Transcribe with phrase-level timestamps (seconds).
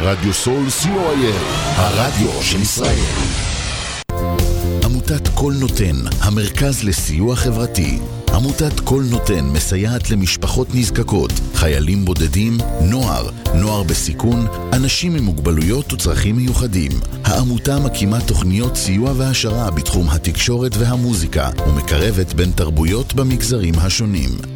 [0.00, 1.34] רדיו סול co.il,
[1.76, 2.98] הרדיו של ישראל.
[4.84, 7.98] עמותת קול נותן, המרכז לסיוע חברתי.
[8.34, 16.36] עמותת קול נותן מסייעת למשפחות נזקקות, חיילים בודדים, נוער, נוער בסיכון, אנשים עם מוגבלויות וצרכים
[16.36, 16.92] מיוחדים.
[17.24, 24.55] העמותה מקימה תוכניות סיוע והעשרה בתחום התקשורת והמוזיקה ומקרבת בין תרבויות במגזרים השונים.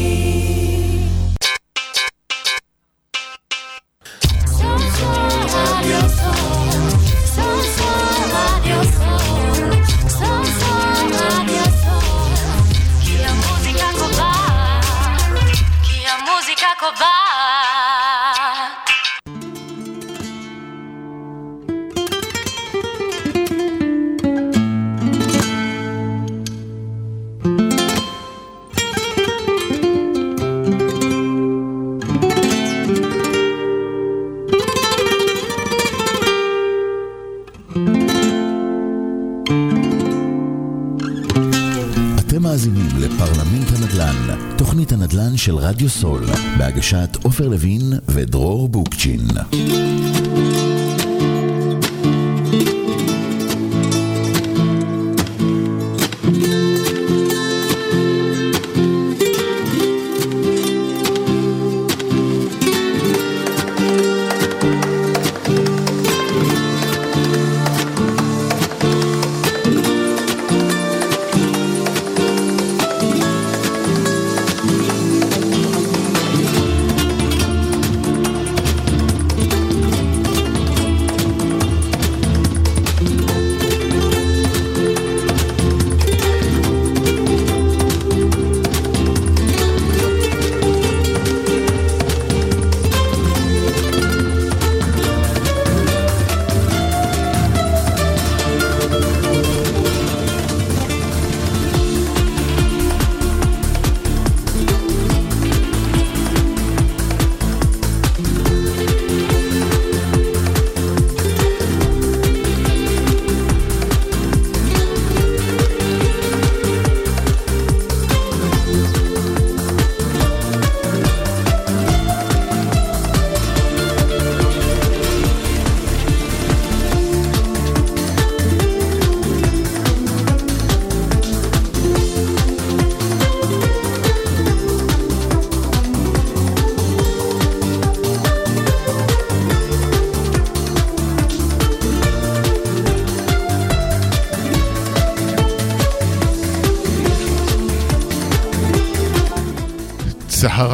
[45.01, 46.25] הנדל"ן של רדיו סול,
[46.57, 49.27] בהגשת עופר לוין ודרור בוקצ'ין.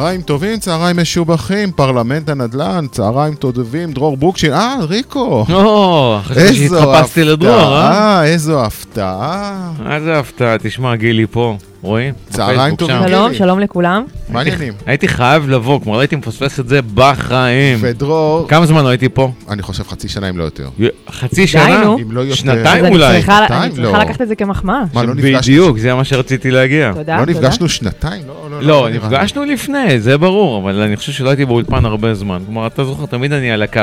[0.08, 5.44] צהריים טובים, צהריים משובחים, פרלמנט הנדל"ן, צהריים טובים, דרור בוקשין, אה, ריקו.
[5.52, 7.90] או, חשבתי שהתחפשתי לדרור, אה?
[7.90, 9.72] אה, איזו הפתעה.
[9.90, 12.14] איזה הפתעה, תשמע, גילי פה, רואים?
[12.30, 12.96] צהריים טובים.
[12.96, 13.08] שם.
[13.08, 13.38] שלום, גילי.
[13.38, 14.04] שלום לכולם.
[14.30, 14.72] מה העניינים?
[14.86, 17.78] הייתי חייב לבוא, כלומר, לא הייתי מפספס את זה בחיים.
[17.80, 19.32] ודרור, כמה זמן לא הייתי פה?
[19.48, 20.68] אני חושב חצי שנה אם לא יותר.
[21.10, 21.82] חצי שנה?
[22.02, 22.34] אם לא יותר.
[22.34, 23.06] שנתיים אולי.
[23.06, 23.98] אני צריכה לא.
[23.98, 24.82] לקחת את זה כמחמאה.
[24.94, 25.38] מה, לא נפגשנו?
[25.38, 26.92] בדיוק, זה מה שרציתי להגיע.
[26.94, 27.38] תודה, לא תודה.
[27.38, 28.22] נפגשנו שנתיים?
[28.26, 28.88] לא, לא, לא.
[28.90, 32.42] נפגשנו לפני, זה ברור, אבל אני חושב שלא הייתי באולפן הרבה זמן.
[32.46, 33.80] כלומר, אתה זוכר, תמיד אני על הקו.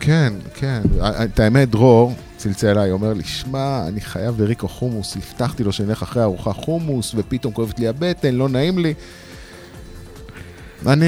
[0.00, 0.80] כן, כן.
[1.24, 6.02] את האמת, דרור צלצל אליי, אומר לי, שמע, אני חייב לריקו חומוס, הבטחתי לו שנלך
[6.02, 8.94] אחרי ארוחה חומוס, ופתאום כואבת לי הבטן, לא נעים לי.
[10.86, 11.06] אני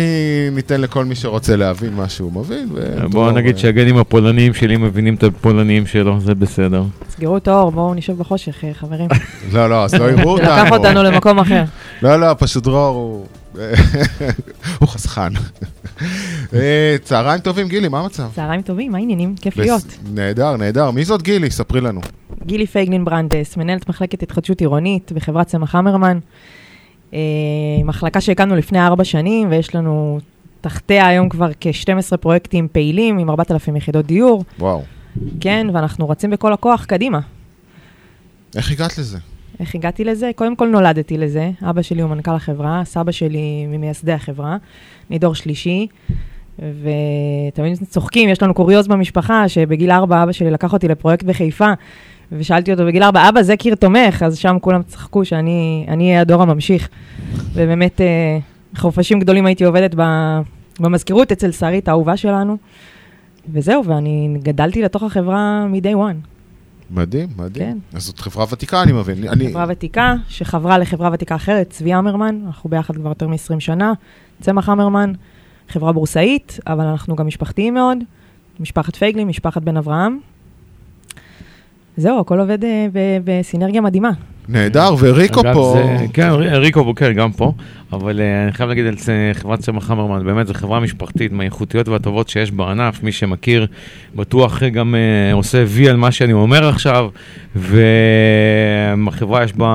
[0.53, 2.69] ניתן לכל מי שרוצה להבין מה שהוא מבין.
[3.11, 6.84] בואו נגיד אה, שהגנים הפולניים שלי מבינים את הפולניים שלו, זה בסדר.
[7.11, 9.09] סגרו את האור, בואו נשב בחושך, אה, חברים.
[9.55, 10.65] לא, לא, אז לא יראו זה אותנו.
[10.65, 11.65] לקח אותנו למקום אחר.
[12.03, 13.27] לא, לא, פשוט דרור הוא...
[14.79, 15.32] הוא חסכן.
[16.55, 18.29] אה, צהריים טובים, גילי, מה המצב?
[18.35, 19.35] צהריים טובים, מה העניינים?
[19.41, 19.82] כיף להיות.
[20.15, 20.91] נהדר, נהדר.
[20.91, 21.50] מי זאת גילי?
[21.50, 22.00] ספרי לנו.
[22.47, 26.19] גילי פייגלין ברנדס, מנהלת מחלקת התחדשות עירונית בחברת צמח המרמן.
[27.14, 27.19] אה,
[27.84, 30.19] מחלקה שהקמנו לפני ארבע שנים, ויש לנו
[30.60, 34.44] תחתיה היום כבר כ-12 פרויקטים פעילים עם 4,000 יחידות דיור.
[34.58, 34.82] וואו.
[35.40, 37.20] כן, ואנחנו רצים בכל הכוח קדימה.
[38.56, 39.19] איך הגעת לזה?
[39.60, 40.31] איך הגעתי לזה?
[40.37, 41.50] קודם כל נולדתי לזה.
[41.62, 44.56] אבא שלי הוא מנכ"ל החברה, סבא שלי ממייסדי החברה,
[45.10, 45.87] אני דור שלישי.
[46.58, 51.72] ותמיד צוחקים, יש לנו קוריוז במשפחה, שבגיל ארבע אבא שלי לקח אותי לפרויקט בחיפה,
[52.33, 56.21] ושאלתי אותו בגיל ארבע, אבא, זה קיר תומך, אז שם כולם צחקו שאני אני אהיה
[56.21, 56.89] הדור הממשיך.
[57.55, 58.39] ובאמת, אה,
[58.77, 59.95] חופשים גדולים הייתי עובדת
[60.81, 62.57] במזכירות אצל שרית האהובה שלנו.
[63.53, 66.29] וזהו, ואני גדלתי לתוך החברה מ-day one.
[66.91, 67.81] מדהים, מדהים.
[67.93, 67.97] כן.
[67.97, 69.29] אז זאת חברה ותיקה, אני מבין.
[69.29, 69.49] אני...
[69.49, 73.93] חברה ותיקה, שחברה לחברה ותיקה אחרת, צבי המרמן, אנחנו ביחד כבר יותר מ-20 שנה,
[74.41, 75.13] צמח המרמן,
[75.69, 77.99] חברה בורסאית, אבל אנחנו גם משפחתיים מאוד,
[78.61, 80.19] משפחת פייגלין, משפחת בן אברהם.
[81.99, 82.87] זהו, הכל עובד אה,
[83.25, 84.11] בסינרגיה מדהימה.
[84.49, 85.75] נהדר, וריקו פה...
[85.77, 87.53] זה- כן, רי- ריקו בוקר גם פה,
[87.93, 91.89] אבל אה, אני חייב להגיד על זה, חברת צמח המרמן, באמת זו חברה משפחתית מהאיכותיות
[91.89, 93.67] והטובות שיש בענף, מי שמכיר
[94.15, 97.09] בטוח גם אה, עושה וי על מה שאני אומר עכשיו,
[97.56, 99.69] והחברה יש בה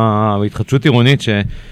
[0.46, 1.30] התחדשות עירונית ש,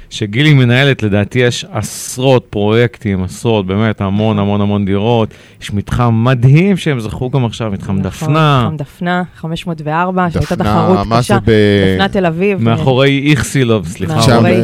[0.09, 5.29] שגילי מנהלת, לדעתי יש עשרות פרויקטים, עשרות, באמת המון המון המון דירות,
[5.61, 10.71] יש מתחם מדהים שהם זכו גם עכשיו, מתחם נכון, דפנה, מתחם דפנה, 504, שהייתה דפנה,
[10.73, 11.33] תחרות מה קשה.
[11.33, 11.51] זה ב...
[11.95, 12.59] דפנה תל אביב.
[12.91, 14.21] מאחורי איכסילוב, סליחה.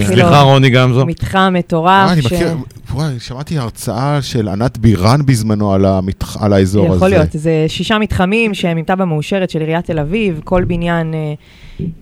[0.07, 1.05] סליחה רוני גמזו.
[1.05, 1.87] מתחם מטורף.
[1.87, 2.55] אה, אני מכיר,
[2.97, 6.37] וואי, שמעתי הרצאה של ענת בירן בזמנו על, המתח...
[6.43, 6.95] על האזור הזה.
[6.95, 11.13] יכול להיות, זה שישה מתחמים שהם עם תב"ע מאושרת של עיריית תל אביב, כל בניין
[11.13, 11.33] אה,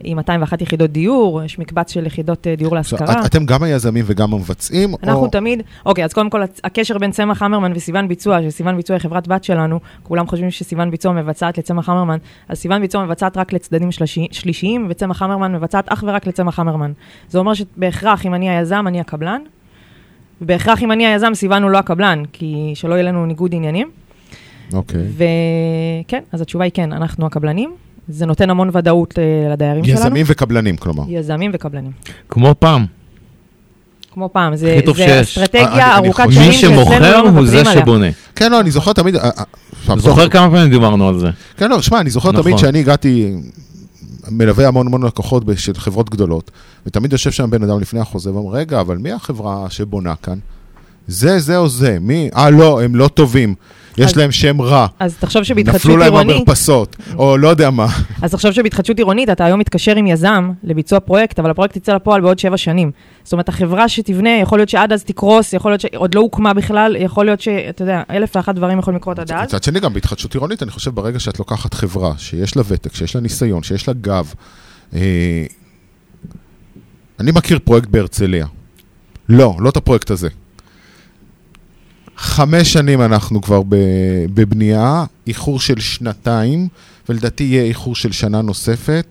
[0.04, 3.22] עם 201 יחידות דיור, יש מקבץ של יחידות אה, דיור להשכרה.
[3.22, 4.94] את- אתם גם היזמים וגם המבצעים?
[5.04, 5.28] אנחנו או...
[5.28, 9.28] תמיד, אוקיי, אז קודם כל, הקשר בין צמח המרמן וסיוון ביצוע, שסיוון ביצוע היא חברת
[9.28, 12.18] בת שלנו, כולם חושבים שסיוון ביצוע מבצעת לצמח המרמן,
[12.50, 16.92] אז סיוון ביצוע מבצעת רק לצדדים שלישי, שלישיים, וצמח המרמן מבצעת אך ורק לצמח המרמן.
[17.30, 19.42] זה אומר שבהכרח, אם אני היזם, אני הקבלן,
[20.42, 23.90] ובהכרח אם אני היזם, סיוון הוא לא הקבלן, כי שלא יהיה לנו ניגוד עניינים.
[24.74, 25.02] אוקיי.
[26.06, 27.74] וכן, אז התשובה היא כן, אנחנו הקבלנים.
[28.08, 30.00] זה נותן המון ודאות אה, לדיירים שלנו.
[30.00, 31.04] יזמים וקבלנים, כלומר.
[31.08, 31.92] יזמים וקבלנים.
[32.30, 32.86] כמו פעם.
[34.14, 37.82] כמו פעם, זה, זה אסטרטגיה אני ארוכת שנים מי שמוכר לא הוא זה עליה.
[37.82, 38.06] שבונה.
[38.36, 39.16] כן, לא, אני זוכר תמיד...
[39.16, 39.30] אה,
[39.90, 41.30] אה, זוכר כמה פעמים דיברנו על זה.
[41.58, 42.44] כן, לא, שמע, אני זוכר נכון.
[42.44, 43.34] תמיד שאני הגעתי,
[44.30, 46.52] מלווה המון המון לקוחות של חברות גדולות,
[46.86, 50.40] ותמיד יושב שם בן אדם לפני החוזה ואומר, רגע, אבל מי החברה שבונה כאן?
[51.08, 51.98] זה, זה או זה?
[52.02, 52.30] מי?
[52.36, 53.56] אה, לא, הם לא טובים.
[53.98, 54.88] יש אז- להם שם רע.
[55.00, 57.88] אז תחשוב שבהתחדשות נפלו להם עירונית, המרפסות, או לא יודע מה.
[58.22, 62.22] אז תחשוב שבהתחדשות עירונית אתה היום מתקשר עם יזם לביצוע פרויקט, אבל הפרויקט יצא לפועל
[62.22, 62.92] בעוד שבע שנים.
[63.24, 66.96] זאת אומרת, החברה שתבנה, יכול להיות שעד אז תקרוס, יכול להיות שעוד לא הוקמה בכלל,
[67.00, 69.44] יכול להיות שאתה יודע, אלף ואחת דברים יכולים לקרות עד אז.
[69.48, 73.16] מצד שני, גם בהתחדשות עירונית, אני חושב, ברגע שאת לוקחת חברה שיש לה ותק, שיש
[73.16, 74.34] לה ניסיון, שיש לה גב,
[74.96, 75.46] אה,
[77.20, 78.46] אני מכיר פרויקט בהרצליה.
[79.30, 80.30] לא, לא את הפרויקט הזה.
[82.18, 83.62] חמש שנים אנחנו כבר
[84.34, 86.68] בבנייה, איחור של שנתיים,
[87.10, 89.06] ולדעתי יהיה איחור של שנה נוספת,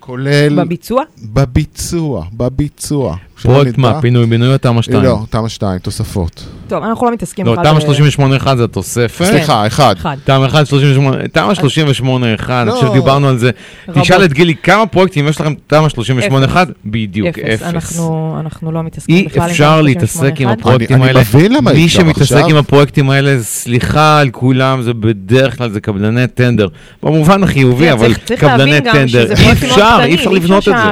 [0.00, 0.64] כולל...
[0.64, 1.02] בביצוע?
[1.32, 3.16] בביצוע, בביצוע.
[3.42, 3.78] פרויקט.
[3.78, 5.02] מה, פינוי בינוי או תמ"א 2?
[5.02, 6.44] לא, תמ"א 2, תוספות.
[6.68, 9.24] טוב, אנחנו לא מתעסקים לא, תמ"א ב- 38 1 זה התוספת.
[9.24, 9.94] סליחה, אחד.
[9.98, 10.16] אחד.
[10.24, 12.72] תמ"א 1, 38, תמ"א 38 1, אני לא.
[12.74, 13.50] חושב שדיברנו על זה.
[13.94, 16.52] תשאל את גילי, כמה פרויקטים יש לכם תמ"א 38 אפס.
[16.52, 16.68] 1?
[16.84, 17.62] בדיוק, אפס.
[17.62, 20.52] אנחנו, לא מתעסקים אי בכלל עם אפשר תמ"א להתעסק עם 38-1.
[20.52, 21.20] הפרויקטים אני- אני האלה.
[21.20, 22.46] מבין למה אי מי אפשר שמתעסק עכשיו.
[22.48, 26.68] עם הפרויקטים האלה, סליחה על כולם, זה בדרך כלל זה קבלני טנדר.
[27.02, 29.06] במובן החיובי, כן, אבל קבלני להבין גם טנדר.
[29.24, 30.90] שזה אי אפשר, אי אפשר לבנות את זה.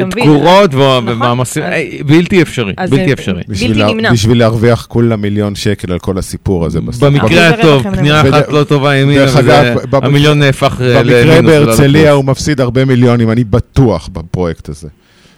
[0.09, 1.09] תקורות נכון.
[1.09, 3.41] ומעמסים, אז- אה, בלתי אפשרי, אז בלתי אפשרי.
[3.47, 4.11] בשביל בלתי לה- נמנע.
[4.11, 7.03] בשביל להרוויח כולה מיליון שקל על כל הסיפור הזה בסוף.
[7.03, 8.21] במקרה הטוב, פנייה.
[8.21, 9.25] אחת לא טובה ימינה,
[9.91, 12.11] המיליון נהפך אה, במקרה למינוס ולא בהרצליה.
[12.11, 14.87] הוא מפסיד הרבה מיליונים, אני בטוח בפרויקט הזה.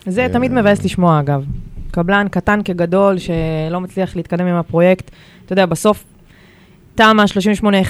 [0.08, 1.44] זה תמיד מבאס לשמוע, אגב.
[1.92, 5.12] קבלן קטן כגדול, שלא מצליח להתקדם עם הפרויקט.
[5.46, 6.04] אתה יודע, בסוף,
[6.98, 7.26] תמ"א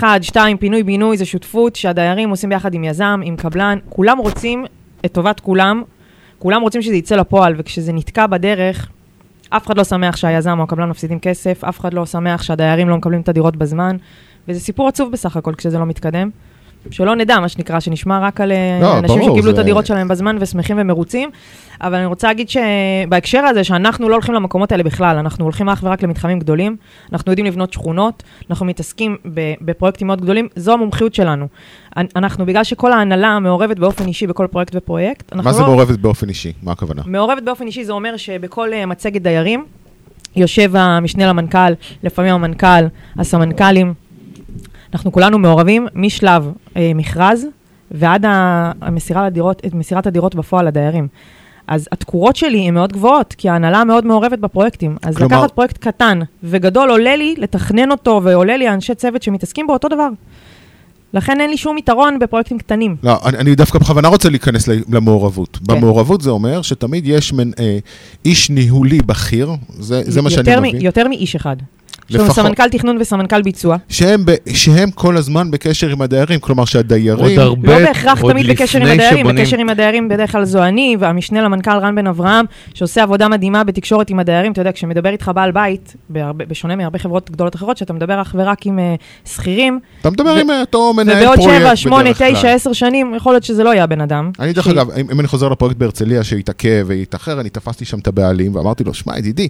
[0.01, 3.77] 38-1, 2, פינוי-בינוי, זה שותפות שהדיירים עושים ביחד עם יזם, עם קבלן.
[3.89, 4.65] כולם רוצים
[5.05, 5.83] את טובת כולם,
[6.39, 8.89] כולם רוצים שזה יצא לפועל, וכשזה נתקע בדרך,
[9.49, 12.97] אף אחד לא שמח שהיזם או הקבלן מפסידים כסף, אף אחד לא שמח שהדיירים לא
[12.97, 13.97] מקבלים את הדירות בזמן,
[14.47, 16.29] וזה סיפור עצוב בסך הכל כשזה לא מתקדם.
[16.91, 19.85] שלא נדע, מה שנקרא, שנשמע רק על אה, לא, אנשים ברור, שקיבלו זה- את הדירות
[19.85, 21.29] שלהם בזמן ושמחים ומרוצים,
[21.81, 25.79] אבל אני רוצה להגיד שבהקשר הזה, שאנחנו לא הולכים למקומות האלה בכלל, אנחנו הולכים אך
[25.83, 26.75] ורק למתחמים גדולים,
[27.13, 29.17] אנחנו יודעים לבנות שכונות, אנחנו מתעסקים
[29.61, 31.47] בפרויקטים מאוד גדולים, זו המומחיות שלנו.
[31.97, 35.67] אנ- אנחנו, בגלל שכל ההנהלה מעורבת באופן אישי בכל פרויקט ופרויקט, אנחנו מה זה לא...
[35.67, 36.53] מעורבת באופן אישי?
[36.63, 37.01] מה הכוונה?
[37.05, 39.65] מעורבת באופן אישי זה אומר שבכל uh, מצגת דיירים
[40.35, 42.85] יושב המשנה למנכ"ל, לפעמים המנכ"ל,
[43.19, 43.93] הסמנכ"לים.
[44.93, 47.47] אנחנו כולנו מעורבים משלב uh, מכרז
[47.91, 48.25] ועד
[48.81, 51.07] המסירה לדירות, את מסירת הדירות בפועל לדיירים.
[51.67, 54.97] אז התקורות שלי הן מאוד גבוהות, כי ההנהלה מאוד מעורבת בפרויקטים.
[55.01, 59.67] אז כלומר- לקחת פרויקט קטן וגדול עולה לי לתכנן אותו, ועולה לי אנשי צוות שמתעסקים
[59.67, 60.07] בו אותו דבר.
[61.13, 62.95] לכן אין לי שום יתרון בפרויקטים קטנים.
[63.03, 65.57] לא, אני, אני דווקא בכוונה רוצה להיכנס למעורבות.
[65.57, 65.73] כן.
[65.73, 67.77] במעורבות זה אומר שתמיד יש מנ, אה,
[68.25, 70.81] איש ניהולי בכיר, זה, זה מה שאני מבין.
[70.81, 71.55] יותר מאיש אחד.
[72.09, 73.75] יש לנו לפחות- סמנכ"ל תכנון וסמנכ"ל ביצוע.
[73.89, 77.39] שהם, ב, שהם כל הזמן בקשר עם הדיירים, כלומר עוד שהדיירים...
[77.39, 80.63] הרבה, לא בהכרח עוד תמיד בקשר עם הדיירים, שבונים- בקשר עם הדיירים בדרך כלל זו
[80.63, 84.51] אני והמשנה למנכ"ל רן בן אברהם, שעושה עבודה מדהימה בתקשורת עם הדיירים.
[84.51, 88.35] אתה יודע, כשמדבר איתך בעל בית, בהרבה, בשונה מהרבה חברות גדולות אחרות, שאתה מדבר אך
[88.37, 88.95] ורק עם אה,
[89.25, 92.33] שכירים, אתה מדבר ו- עם אותו מנהל ובעוד פרויקט שבע, שמונה, בדרך כלל.
[92.35, 94.31] תשע, עשר שנים, יכול להיות שזה לא יהיה הבן אדם.
[94.39, 97.99] אני דרך ש- אגב, אם אם אני חוזר לפרויקט בהרצליה שהתעכב והתאחר, אני תפסתי שם
[97.99, 99.47] את הבעלים ואמרתי לו, שמע ידידי,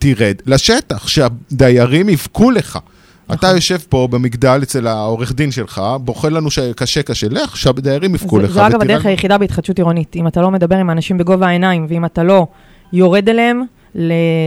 [0.00, 2.78] תרד לשטח, שהדיירים יבכו לך.
[3.24, 3.38] נכון.
[3.38, 8.38] אתה יושב פה במגדל אצל העורך דין שלך, בוכה לנו שקשה קשה, לך, שהדיירים יבכו
[8.38, 8.50] לך.
[8.50, 10.16] זו אגב הדרך היחידה בהתחדשות עירונית.
[10.16, 12.46] אם אתה לא מדבר עם אנשים בגובה העיניים, ואם אתה לא
[12.92, 13.62] יורד אליהם,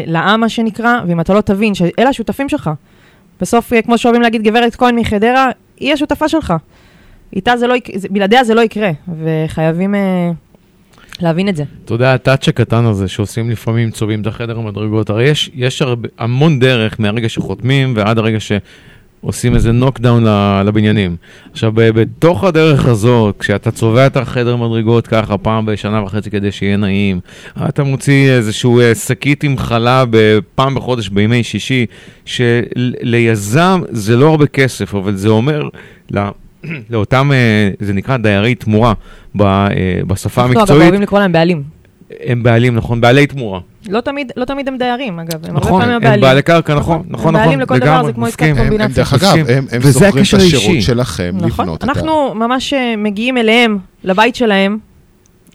[0.08, 2.70] לעם מה שנקרא, ואם אתה לא תבין שאלה השותפים שלך.
[3.42, 6.54] בסוף, אה, כמו שאוהבים להגיד, גברת כהן מחדרה, היא השותפה שלך.
[7.36, 8.92] איתה זה לא יקרה, בלעדיה זה לא יקרה,
[9.24, 10.32] וחייבים אה,
[11.22, 11.64] להבין את זה.
[11.86, 16.10] אתה יודע, הטאץ' הקטן הזה שעושים לפעמים, צובעים את החדר המדרגות, הרי יש, יש הרבה,
[16.18, 20.26] המון דרך מהרגע שחותמים ועד הרגע שעושים איזה נוקדאון
[20.66, 21.16] לבניינים.
[21.52, 26.78] עכשיו, בתוך הדרך הזאת, כשאתה צובע את החדר מדרגות ככה פעם בשנה וחצי כדי שיהיה
[26.78, 27.20] נעים,
[27.68, 31.86] אתה מוציא איזשהו אה, שקית עם חלב אה, פעם בחודש בימי שישי,
[32.26, 35.70] שליזם זה לא הרבה כסף, אבל זה אומר...
[36.12, 36.43] ל-
[36.90, 38.94] לאותם, אה, זה נקרא דיירי תמורה
[39.42, 39.46] אה,
[40.08, 40.82] בשפה אנחנו אגב המקצועית.
[40.84, 41.64] אוהבים לקרוא להם בעלים.
[42.26, 43.60] הם בעלים, נכון, בעלי תמורה.
[43.90, 46.22] לא תמיד, לא תמיד הם דיירים, אגב, הם הרבה נכון, פעמים הם הבעלים.
[46.22, 48.44] בעלי קרקע, נכון, הם נכון, בעלים נכון, לכל דבר, זה כמו עסקת.
[48.44, 48.96] הם, הם קומבינציה.
[48.96, 49.38] דרך אגב.
[49.38, 50.82] הם, הם וזה זוכרים את השירות.
[50.82, 51.92] שלכם נכון, לבנות את ה...
[51.92, 54.78] אנחנו ממש אה, מגיעים אליהם, לבית שלהם,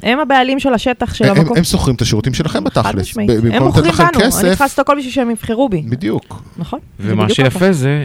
[0.03, 1.57] הם הבעלים של השטח של הם, המקום.
[1.57, 2.95] הם שוכרים את השירותים שלכם חד בתכלס.
[3.03, 3.31] משמעית.
[3.31, 5.83] ב- הם מוכרים בנו, אני צריכה לעשות הכל בשביל שהם יבחרו בי.
[5.89, 6.43] בדיוק.
[6.57, 6.79] נכון?
[7.01, 7.29] ומה.
[7.29, 8.05] שיפה זה,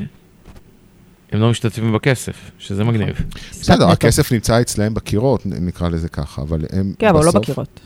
[1.33, 3.15] הם לא משתתפים בכסף, שזה מגניב.
[3.51, 3.89] בסדר.
[3.89, 7.79] הכסף נמצא אצלם בקירות, נקרא לזה ככה, אבל הם כן, אבל לא בקירות.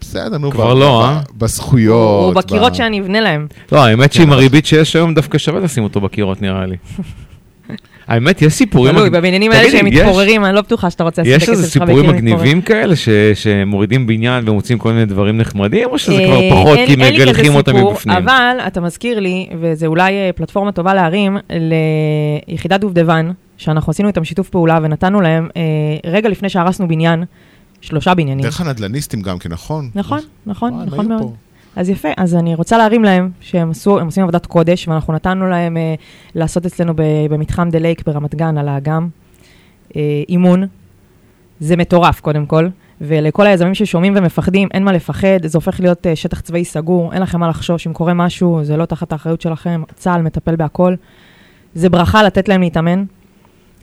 [0.00, 1.20] בסדר, נו, כבר לא, אה?
[1.38, 2.34] בזכויות.
[2.34, 3.46] הוא בקירות שאני אבנה להם.
[3.72, 4.32] לא, האמת שעם כן.
[4.32, 6.76] הריבית שיש היום, דווקא שווה לשים אותו בקירות, נראה לי.
[8.12, 8.94] האמת, יש סיפורים...
[8.94, 11.52] תלוי, בבניינים האלה שהם יש- מתפוררים, אני לא בטוחה שאתה רוצה לשים את יש הכסף
[11.52, 12.34] איזה שלך סיפורים בקיר מתפורר.
[12.34, 16.78] מגניבים כאלה ש- שמורידים בניין ומוצאים כל מיני דברים נחמדים, או שזה אה, כבר פחות
[16.86, 18.16] כי אין לי כזה מגלחים אותם סיפור, מבפנים?
[18.16, 21.36] אבל אתה מזכיר לי, וזה אולי אה, פלטפורמה טובה להרים,
[22.48, 25.62] ליחידת דובדבן, שאנחנו עשינו איתם שיתוף פעולה ונתנו להם, אה,
[26.10, 27.24] רגע לפני שהרסנו בניין,
[27.80, 28.44] שלושה בניינים.
[28.44, 29.90] דרך הנדל"ניסטים גם כן, נכון?
[29.94, 31.32] נכון, נכון, נכון מאוד.
[31.76, 35.48] אז יפה, אז אני רוצה להרים להם שהם עשו, הם עושים עבודת קודש, ואנחנו נתנו
[35.48, 35.94] להם אה,
[36.34, 39.08] לעשות אצלנו ב, במתחם דה לייק ברמת גן, על האגם,
[39.96, 40.66] אה, אימון.
[41.60, 42.68] זה מטורף, קודם כל.
[43.00, 47.22] ולכל היזמים ששומעים ומפחדים, אין מה לפחד, זה הופך להיות אה, שטח צבאי סגור, אין
[47.22, 50.94] לכם מה לחשוש, אם קורה משהו, זה לא תחת האחריות שלכם, צה"ל מטפל בהכל.
[51.74, 53.04] זה ברכה לתת להם להתאמן,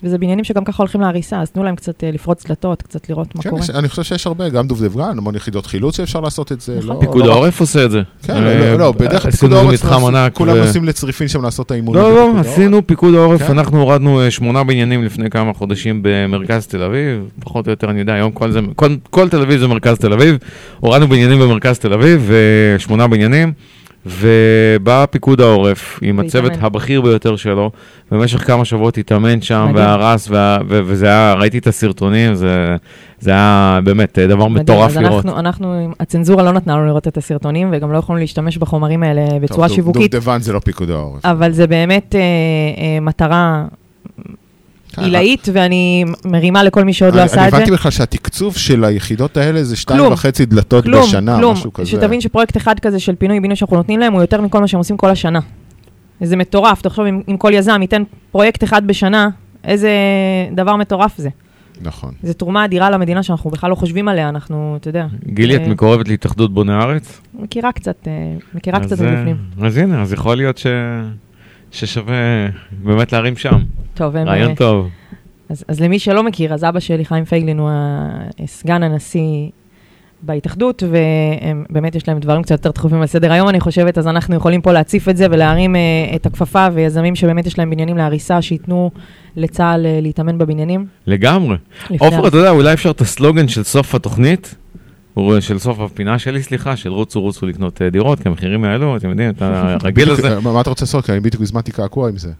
[0.03, 3.35] וזה בניינים שגם ככה הולכים להריסה, אז תנו להם קצת אה, לפרוץ דלתות, קצת לראות
[3.35, 3.61] מה כן, קורה.
[3.75, 6.77] אני חושב שיש הרבה, גם דובדבן, המון יחידות חילוץ שאפשר לעשות את זה.
[6.77, 6.89] נכון.
[6.95, 8.01] לא- פיקוד לא העורף עושה את זה.
[8.23, 9.81] כן, אה, לא, לא, בדרך כלל פיקוד העורף.
[10.33, 12.01] כולם נוסעים לצריפין שם לעשות את האימונים.
[12.01, 12.39] לא, לא.
[12.39, 13.51] עשינו פיקוד העורף, כן.
[13.51, 17.99] אנחנו הורדנו אה, שמונה בניינים לפני כמה חודשים במרכז תל אביב, פחות או יותר, אני
[17.99, 20.37] יודע, היום כל זה, כל- כל תל אביב זה מרכז תל אביב,
[20.79, 23.53] הורדנו בניינים במרכז תל אביב, אה, שמונה בניינים,
[24.05, 26.51] ובא פיקוד העורף עם הצוות.
[26.61, 27.71] הבכיר ביותר שלו,
[28.11, 29.75] במשך כמה שבועות התאמן שם מדהים.
[29.75, 32.75] והרס, וה- ו- וזה היה, ראיתי את הסרטונים, זה
[33.19, 35.25] זה היה באמת אה, דבר מדהים, מטורף אז לראות.
[35.25, 39.27] אנחנו, אנחנו, הצנזורה לא נתנה לנו לראות את הסרטונים, וגם לא יכולנו להשתמש בחומרים האלה
[39.29, 41.25] טוב, בצורה דוב- שיווקית, דובדבן זה לא פיקוד העורף.
[41.25, 43.65] אבל זה באמת אה, אה, מטרה
[44.97, 47.57] עילאית, ואני מרימה לכל מי שעוד לא אני- עשה את אני זה.
[47.57, 50.11] הבנתי בכלל שהתקצוב של היחידות האלה זה שתיים.
[50.11, 51.53] וחצי דלתות כלום, בשנה, כלום.
[51.53, 51.89] משהו כזה.
[51.89, 54.97] שתבין שפרויקט אחד כזה של פינוי-בינוי שאנחנו נותנים להם, הוא יותר מכל מה שהם עושים
[54.97, 55.39] כל השנה.
[56.21, 59.29] זה מטורף, תחשוב אם, כל יזם ייתן פרויקט אחד בשנה,
[59.63, 59.89] איזה
[60.55, 61.29] דבר מטורף זה.
[61.81, 62.11] נכון.
[62.23, 65.67] זו תרומה אדירה למדינה שאנחנו בכלל לא חושבים עליה, אנחנו, אתה יודע, גילי, את אה,
[65.67, 67.21] מקורבת להתאחדות בוני הארץ?
[67.33, 68.11] מכירה קצת, אה,
[68.53, 69.35] מכירה קצת אה, מבפנים.
[69.61, 70.65] אז הנה, אז יכול להיות ש...
[71.71, 73.59] ששווה באמת להרים שם.
[73.93, 74.89] טוב, הם, רעיון אה, טוב.
[75.49, 77.69] אז, אז למי שלא מכיר, אז אבא שלי, חיים פייגלין, הוא
[78.45, 79.49] סגן הנשיא
[80.21, 84.35] בהתאחדות, ובאמת יש להם דברים קצת יותר דחופים על סדר היום, אני חושבת, אז אנחנו
[84.35, 85.81] יכולים פה להציף את זה ולהרים אה,
[86.15, 88.91] את הכפפה, ויזמים שבאמת יש להם בניינים להריסה, שייתנו
[89.35, 90.85] לצה"ל אה, להתאמן בבניינים.
[91.07, 91.57] לגמרי.
[91.99, 94.55] עופר, אתה יודע, אולי אפשר את הסלוגן של סוף התוכנית,
[95.39, 99.09] של סוף הפינה שלי, סליחה, של רוצו רוצו לקנות אה, דירות, כי המחירים יעלו, אתם
[99.09, 100.39] יודעים, אתה רגיל לזה.
[100.39, 101.05] מה אתה רוצה לעשות?
[101.05, 102.31] כי אני בדיוק הזמנתי קעקוע עם זה.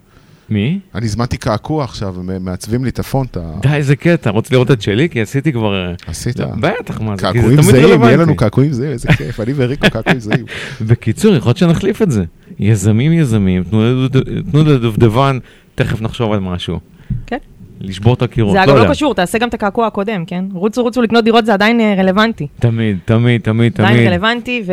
[0.49, 0.79] מי?
[0.95, 3.37] אני הזמנתי קעקוע עכשיו, מעצבים לי את הפונט.
[3.61, 5.09] די, איזה קטע, רוצה לראות את שלי?
[5.09, 5.75] כי עשיתי כבר...
[5.75, 6.39] אה, עשית?
[6.39, 8.17] בטח, מה זה, כי זה קעקועים תמיד זהים, יהיה רלוונטי.
[8.17, 10.45] לנו קעקועים זהים, איזה כיף, אני וריקו קעקועים זהים.
[10.87, 12.23] בקיצור, יכול להיות שנחליף את זה.
[12.59, 15.39] יזמים, יזמים, תנו לדובדבן,
[15.75, 16.79] תכף נחשוב על משהו.
[17.27, 17.37] כן.
[17.81, 18.51] לשבור את הקירות.
[18.53, 18.83] זה אגב יודע.
[18.83, 20.45] לא קשור, תעשה גם את הקעקוע הקודם, כן?
[20.53, 22.47] רוצו רוצו לקנות דירות זה עדיין אה, רלוונטי.
[22.59, 24.07] תמיד, תמיד, תמיד, עדיין תמיד.
[24.07, 24.63] רלוונטי,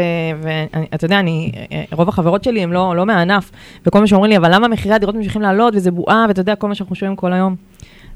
[0.43, 3.51] ואתה יודע, אני, אה, רוב החברות שלי הם לא, לא מהענף,
[3.87, 6.69] וכל מה שאומרים לי, אבל למה מחירי הדירות ממשיכים לעלות, וזה בועה, ואתה יודע, כל
[6.69, 7.57] מה שאנחנו שומעים כל היום.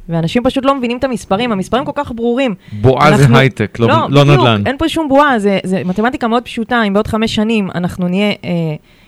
[0.08, 2.54] ואנשים פשוט לא מבינים את המספרים, המספרים כל כך ברורים.
[2.72, 4.62] בועה זה אנחנו- הייטק, לא לא בדיוק, נדל"ן.
[4.66, 8.28] אין פה שום בועה, זה, זה מתמטיקה מאוד פשוטה, אם בעוד חמש שנים אנחנו נהיה
[8.44, 8.50] אה,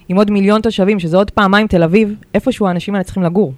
[0.08, 3.52] עם עוד מיליון תושבים, שזה עוד פעמיים תל אביב, איפשהו האנשים האלה צריכים לגור.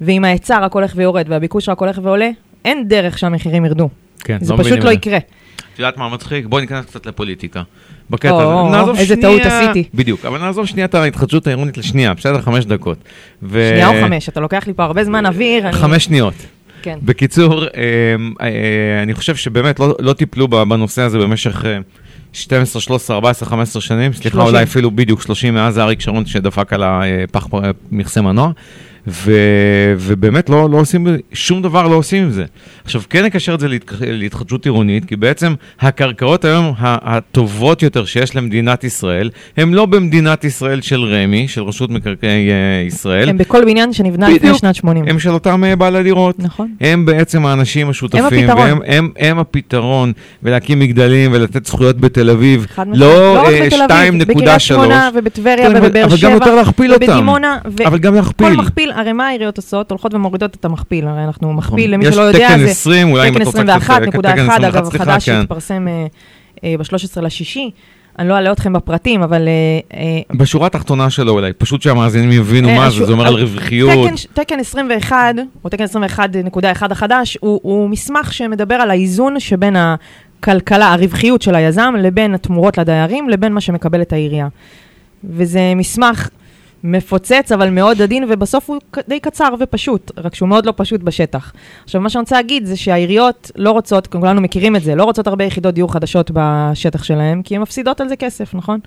[0.00, 2.28] ואם ההיצע רק הולך ויורד והביקוש רק הולך ועולה,
[2.64, 3.88] אין דרך שהמחירים ירדו.
[4.24, 4.90] כן, זה מבינים פשוט לא.
[4.90, 5.16] יקרה.
[5.16, 6.46] את יודעת מה מצחיק?
[6.46, 7.62] בואי ניכנס קצת לפוליטיקה.
[8.10, 8.70] בקטע הזה.
[8.70, 9.88] נעזוב איזה שנייה- טעות עשיתי.
[9.94, 12.40] בדיוק, אבל נעזוב שנייה את ההתחדשות העירונית לשנייה, בסדר?
[12.40, 12.98] חמש דקות.
[13.42, 15.64] ו- שנייה או חמש, אתה לוקח לי פה הרבה זמן אוויר.
[15.68, 16.34] אני- חמש שניות.
[16.82, 16.98] כן.
[17.02, 17.68] בקיצור, אה,
[18.40, 21.78] אה, אני חושב שבאמת לא, לא טיפלו בנושא הזה במשך אה,
[22.32, 24.54] 12, 13, 14, 15 שנים, סליחה, 30.
[24.54, 27.46] אולי אפילו בדיוק 30 מאז אריק שרון שדפק על הפח
[27.90, 28.50] מכסה מנוע,
[29.08, 29.32] ו,
[29.98, 32.44] ובאמת לא, לא עושים, שום דבר לא עושים עם זה.
[32.84, 38.36] עכשיו, כן נקשר את זה להתח- להתחדשות עירונית, כי בעצם הקרקעות היום הטובות יותר שיש
[38.36, 42.54] למדינת ישראל, הן לא במדינת ישראל של רמ"י, של רשות מקרקעי אה,
[42.86, 44.54] ישראל, הם בכל בניין שנבנה לפני.
[44.58, 45.04] שנת 80.
[45.08, 46.38] הם של אותם אה, בעלי דירות.
[46.38, 46.68] נכון.
[46.80, 48.58] הם בעצם האנשים השותפים, הפתרון.
[48.68, 53.00] והם הם, הם הפתרון, ולהקים מגדלים ולתת זכויות בתל אביב, חד משמעית.
[53.00, 54.24] לא רק אה, בתל אביב, 2.3.
[54.34, 56.28] בקריית שמונה ובטבריה כן, אבל- ובבאר אבל שבע.
[56.28, 57.04] גם יותר להכפיל אותם.
[57.04, 57.58] ובדימונה.
[57.80, 58.48] ו- אבל גם להכפיל.
[58.48, 59.90] כל מכפיל, הרי מה העיריות עושות?
[59.90, 62.08] הולכות ומורידות את המכפיל, הרי אנחנו מכפיל, למי נכון.
[62.08, 63.82] יש שלא יודע, תקן זה 20, אולי אם תקן את רוצה קצת...
[63.82, 65.40] 21.1, תקן 21, אגב, חדש כן.
[65.40, 65.88] שהתפרסם
[66.64, 67.70] אה, ב-13 לשישי.
[68.18, 69.48] אני לא אלאה אתכם בפרטים, אבל...
[69.48, 73.36] אה, אה, בשורה התחתונה שלו אולי, פשוט שהמאזינים יבינו אה, מה זה, זה אומר על
[73.36, 73.90] אה, רווחיות.
[73.90, 75.34] תקן, תקן 21,
[75.64, 82.34] או תקן 21.1 החדש, הוא מסמך שמדבר על האיזון שבין הכלכלה, הרווחיות של היזם, לבין
[82.34, 84.48] התמורות לדיירים, לבין מה שמקבלת העירייה.
[85.24, 86.28] וזה מסמך
[86.84, 91.52] מפוצץ, אבל מאוד עדין, ובסוף הוא די קצר ופשוט, רק שהוא מאוד לא פשוט בשטח.
[91.84, 95.26] עכשיו, מה שאני רוצה להגיד זה שהעיריות לא רוצות, כולנו מכירים את זה, לא רוצות
[95.26, 98.80] הרבה יחידות דיור חדשות בשטח שלהם, כי הן מפסידות על זה כסף, נכון?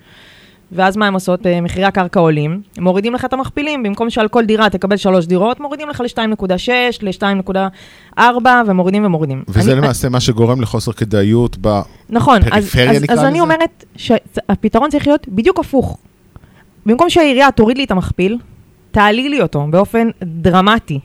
[0.72, 1.46] ואז מה הן עושות?
[1.46, 5.60] אה, מחירי הקרקע עולים, מורידים לך את המכפילים, במקום שעל כל דירה תקבל שלוש דירות,
[5.60, 6.68] מורידים לך ל-2.6,
[7.02, 8.20] ל-2.4,
[8.66, 9.42] ומורידים ומורידים.
[9.48, 11.80] וזה אני- למעשה מה שגורם לחוסר כדאיות ב...
[12.10, 13.40] נכון, אז, אז, אז אני?
[13.40, 15.98] אומרת שהפתרון צריך להיות בדיוק הפוך.
[16.88, 18.38] במקום שהעירייה תוריד לי את המכפיל,
[18.90, 21.00] תעלי לי אותו באופן דרמטי.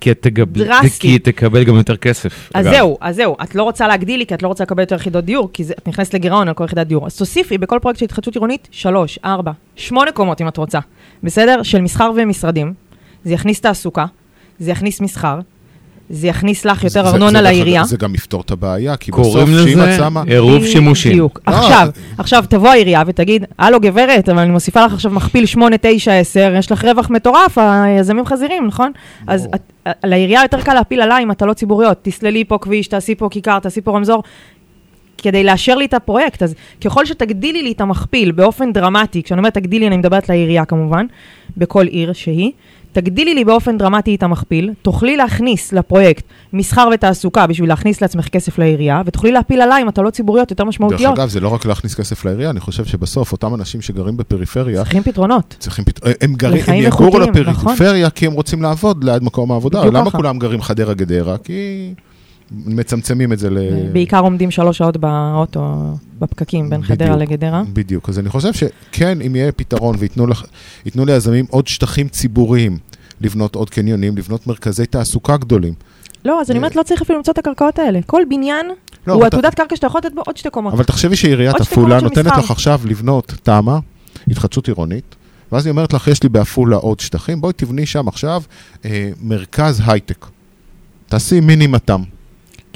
[0.00, 0.88] כי את תגב- דרסטי.
[1.00, 2.50] כי היא תקבל גם יותר כסף.
[2.54, 2.74] אז אגב.
[2.76, 5.24] זהו, אז זהו, את לא רוצה להגדיל לי, כי את לא רוצה לקבל יותר יחידות
[5.24, 7.06] דיור, כי זה, את נכנסת לגירעון על כל יחידת דיור.
[7.06, 10.78] אז תוסיפי בכל פרויקט של התחדשות עירונית, שלוש, ארבע, שמונה קומות אם את רוצה,
[11.22, 11.62] בסדר?
[11.62, 12.74] של מסחר ומשרדים.
[13.24, 14.06] זה יכניס תעסוקה,
[14.58, 15.38] זה יכניס מסחר,
[16.10, 17.84] זה יכניס לך יותר זה- ארנונה לעירייה.
[17.84, 20.06] זה גם יפתור את הבעיה, כי בסוף קוראים שאם את לזה.
[20.26, 21.12] עירוב שימושים.
[21.12, 21.40] בדיוק.
[21.48, 21.88] לא, עכשיו,
[22.18, 26.52] עכשיו תבוא העירייה ותגיד, הלו גברת, אבל אני מוסיפה לך עכשיו מכפיל 8, 9, 10,
[26.58, 28.92] יש לך רווח מטורף, היזמים חזירים, נכון?
[29.26, 31.98] אז את- לעירייה יותר קל להפיל עליי אם אתה לא ציבוריות.
[32.02, 34.22] תסללי פה כביש, תעשי פה כיכר, תעשי פה רמזור.
[35.18, 39.54] כדי לאשר לי את הפרויקט, אז ככל שתגדילי לי את המכפיל באופן דרמטי, כשאני אומרת
[39.54, 41.06] תגדילי, אני מדברת לעירייה כמובן,
[41.56, 42.52] בכל עיר שהיא,
[42.96, 48.58] תגדילי לי באופן דרמטי את המכפיל, תוכלי להכניס לפרויקט מסחר ותעסוקה בשביל להכניס לעצמך כסף
[48.58, 51.18] לעירייה, ותוכלי להפיל עליי אתה לא ציבוריות יותר דרך משמעותיות.
[51.18, 55.02] אגב, זה לא רק להכניס כסף לעירייה, אני חושב שבסוף אותם אנשים שגרים בפריפריה, צריכים
[55.02, 55.56] פתרונות.
[55.58, 56.00] צריכים פת...
[56.20, 59.84] הם גרים, הם יגורו לפריפריה כי הם רוצים לעבוד ליד מקום העבודה.
[59.84, 60.18] למה ככה.
[60.18, 61.38] כולם גרים חדרה גדרה?
[61.38, 61.92] כי
[62.50, 63.58] מצמצמים את זה ל...
[63.92, 67.30] בעיקר עומדים שלוש שעות באוטו, בפקקים בין חדרה בדיוק.
[67.30, 67.62] לגדרה.
[67.72, 68.08] בדיוק.
[68.08, 70.26] אז אני חושב שכן, אם יהיה פתרון וייתנו
[70.86, 72.78] ייתנו ליזמים עוד שטחים ציבוריים,
[73.20, 75.74] לבנות עוד קניונים, לבנות מרכזי תעסוקה גדולים.
[76.24, 78.00] לא, אז אני אומרת, לא צריך אפילו למצוא את הקרקעות האלה.
[78.06, 78.66] כל בניין
[79.06, 80.74] לא, הוא עתודת קרקע שאתה יכול לתת בו עוד שתי קומות.
[80.74, 82.26] אבל תחשבי שעיריית עפולה נותנת.
[82.26, 83.78] לך עכשיו לבנות תמ"א,
[84.28, 85.14] התחדשות עירונית,
[85.52, 88.42] ואז היא אומרת לך, יש לי בעפולה עוד שטחים, בואי תבני שם עכשיו
[88.84, 90.26] אה, מרכז הייטק.
[91.08, 92.02] תעשי מינימטם.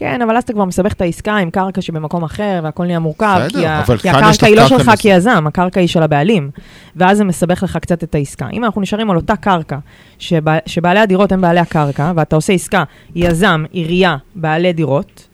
[0.01, 3.41] כן, אבל אז אתה כבר מסבך את העסקה עם קרקע שבמקום אחר, והכל נהיה מורכב,
[3.47, 6.51] בסדר, כי, ה- כי הקרקע היא לא שלך נס- כיזם, הקרקע היא של הבעלים.
[6.97, 8.49] ואז זה מסבך לך קצת את העסקה.
[8.53, 9.79] אם אנחנו נשארים על אותה קרקע,
[10.19, 12.85] שבע, שבעלי הדירות הם בעלי הקרקע, ואתה עושה עסקה,
[13.15, 15.27] יזם, עירייה, בעלי דירות,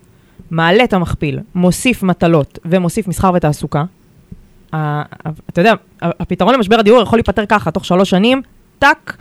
[0.50, 3.85] מעלה את המכפיל, מוסיף מטלות ומוסיף מסחר ותעסוקה,
[4.70, 4.81] אתה
[5.61, 8.42] יודע, הפתרון למשבר הדיור יכול להיפתר ככה, תוך שלוש שנים,
[8.79, 9.16] טאק,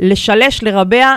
[0.00, 1.14] לשלש, לרבע,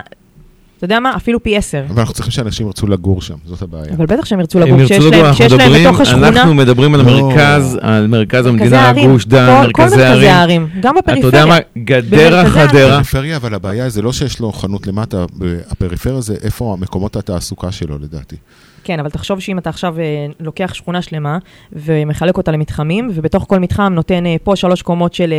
[0.80, 1.16] אתה יודע מה?
[1.16, 1.84] אפילו פי עשר.
[1.90, 3.94] אבל אנחנו צריכים שאנשים ירצו לגור שם, זאת הבעיה.
[3.98, 7.12] אבל בטח שהם ירצו הם לגור, לגור, להם, בתוך השכונה, אנחנו מדברים על לא.
[7.12, 10.68] מרכז, על מרכז המדינה, גוש דן, מרכזי הערים.
[10.80, 11.46] גם אתה יודע בפריפריה.
[11.46, 13.00] מה, גדרה, חדרה.
[13.00, 15.26] הפריפריה, אבל הבעיה זה לא שיש לו חנות למטה,
[15.70, 18.36] הפריפריה זה איפה מקומות התעסוקה שלו לדעתי.
[18.84, 21.38] כן, אבל תחשוב שאם אתה עכשיו אה, לוקח שכונה שלמה
[21.74, 25.34] ומחלק אותה למתחמים, ובתוך כל מתחם נותן אה, פה שלוש קומות של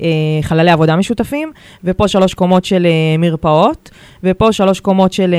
[0.00, 0.06] אה,
[0.42, 1.52] חללי עבודה משותפים,
[1.84, 2.86] ופה שלוש קומות של
[3.18, 3.90] מרפאות,
[4.24, 5.34] ופה שלוש קומות של...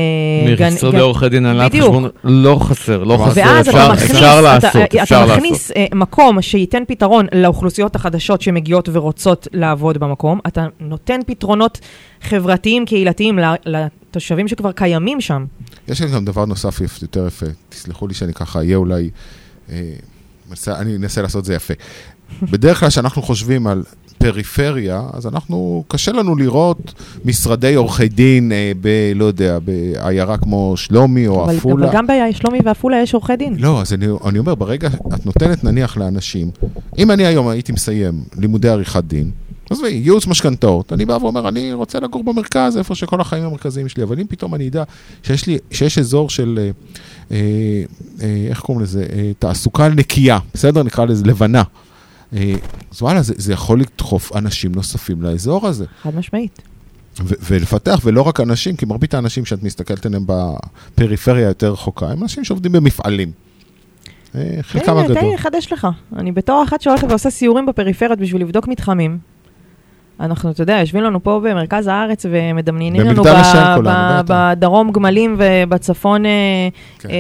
[0.50, 1.72] אה, גן- ממשרדי גן- עורכי דין, הנהלת.
[1.72, 5.38] חשבון, לא חסר, לא חסר, אפשר- מכניס, אפשר לעשות, אתה לעשות.
[5.38, 11.80] מכניס אה, מקום שייתן פתרון לאוכלוסיות החדשות שמגיעות ורוצות לעבוד במקום, אתה נותן פתרונות
[12.22, 15.46] חברתיים, קהילתיים ל- לתושבים שכבר קיימים שם.
[15.88, 19.10] יש לי גם דבר נוסף יותר יפה, תסלחו לי שאני ככה אהיה אולי,
[19.72, 19.76] אה,
[20.68, 21.74] אני אנסה לעשות את זה יפה.
[22.42, 23.84] בדרך כלל כשאנחנו חושבים על
[24.22, 26.94] פריפריה, אז אנחנו, קשה לנו לראות
[27.26, 28.88] משרדי עורכי דין אה, ב...
[29.16, 31.86] לא יודע, בעיירה כמו שלומי או אבל, עפולה.
[31.86, 33.56] אבל גם בשלומי ועפולה יש עורכי דין.
[33.60, 36.52] לא, אז אני, אני אומר, ברגע, את נותנת נניח לאנשים,
[36.98, 39.32] אם אני היום הייתי מסיים לימודי עריכת דין,
[39.70, 44.04] עזבי, ייעוץ משכנתאות, אני בא ואומר, אני רוצה לגור במרכז, איפה שכל החיים המרכזיים שלי,
[44.04, 44.84] אבל אם פתאום אני אדע
[45.24, 46.72] שיש לי, שיש אזור של, אה,
[47.32, 47.38] אה,
[48.22, 50.84] אה, איך קוראים לזה, אה, תעסוקה נקייה, בסדר?
[50.84, 51.64] נקרא לזה לבנה.
[52.36, 52.54] אה,
[52.92, 55.86] אז וואלה, זה, זה יכול לדחוף אנשים נוספים לאזור הזה.
[56.02, 56.62] חד משמעית.
[57.24, 62.24] ו- ולפתח, ולא רק אנשים, כי מרבית האנשים שאת מסתכלת עליהם בפריפריה יותר רחוקה, הם
[62.24, 63.32] אנשים שעובדים במפעלים.
[64.36, 65.30] אה, חלקם לי- תן הגדול.
[65.30, 65.88] לי לחדש לך.
[66.16, 69.18] אני בתור אחת שהולכת ועושה סיורים בפריפריות בשביל לבדוק מתחמים.
[70.22, 73.28] אנחנו, אתה יודע, יושבים לנו פה במרכז הארץ ומדמיינים לנו ב-
[73.84, 74.22] ב-.
[74.28, 76.32] בדרום גמלים ובצפון אה,
[77.00, 77.10] כן.
[77.10, 77.16] אה,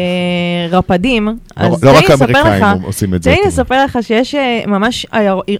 [0.77, 1.27] רפתים.
[1.27, 3.31] לא, אז לא רק האמריקאים לך- עושים את זה.
[3.31, 3.47] תן לי.
[3.47, 5.05] לספר לך שיש אה, ממש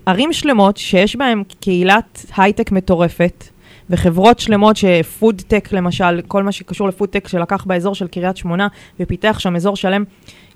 [0.06, 3.44] ערים שלמות שיש בהן קהילת הייטק מטורפת,
[3.90, 8.68] וחברות שלמות שפוד-טק למשל, כל מה שקשור לפוד-טק שלקח באזור של קריית שמונה
[9.00, 10.04] ופיתח שם אזור שלם,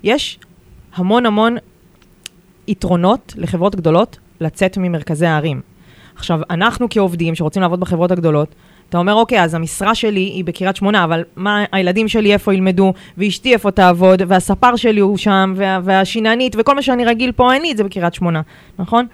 [0.02, 0.38] יש
[0.94, 1.56] המון המון
[2.68, 5.60] יתרונות לחברות גדולות לצאת ממרכזי הערים.
[6.16, 8.54] עכשיו, אנחנו כעובדים שרוצים לעבוד בחברות הגדולות,
[8.88, 12.92] אתה אומר, אוקיי, אז המשרה שלי היא בקריית שמונה, אבל מה, הילדים שלי איפה ילמדו,
[13.18, 17.62] ואשתי איפה תעבוד, והספר שלי הוא שם, וה, והשיננית, וכל מה שאני רגיל פה, אין
[17.62, 18.40] לי את זה בקריית שמונה,
[18.78, 19.06] נכון?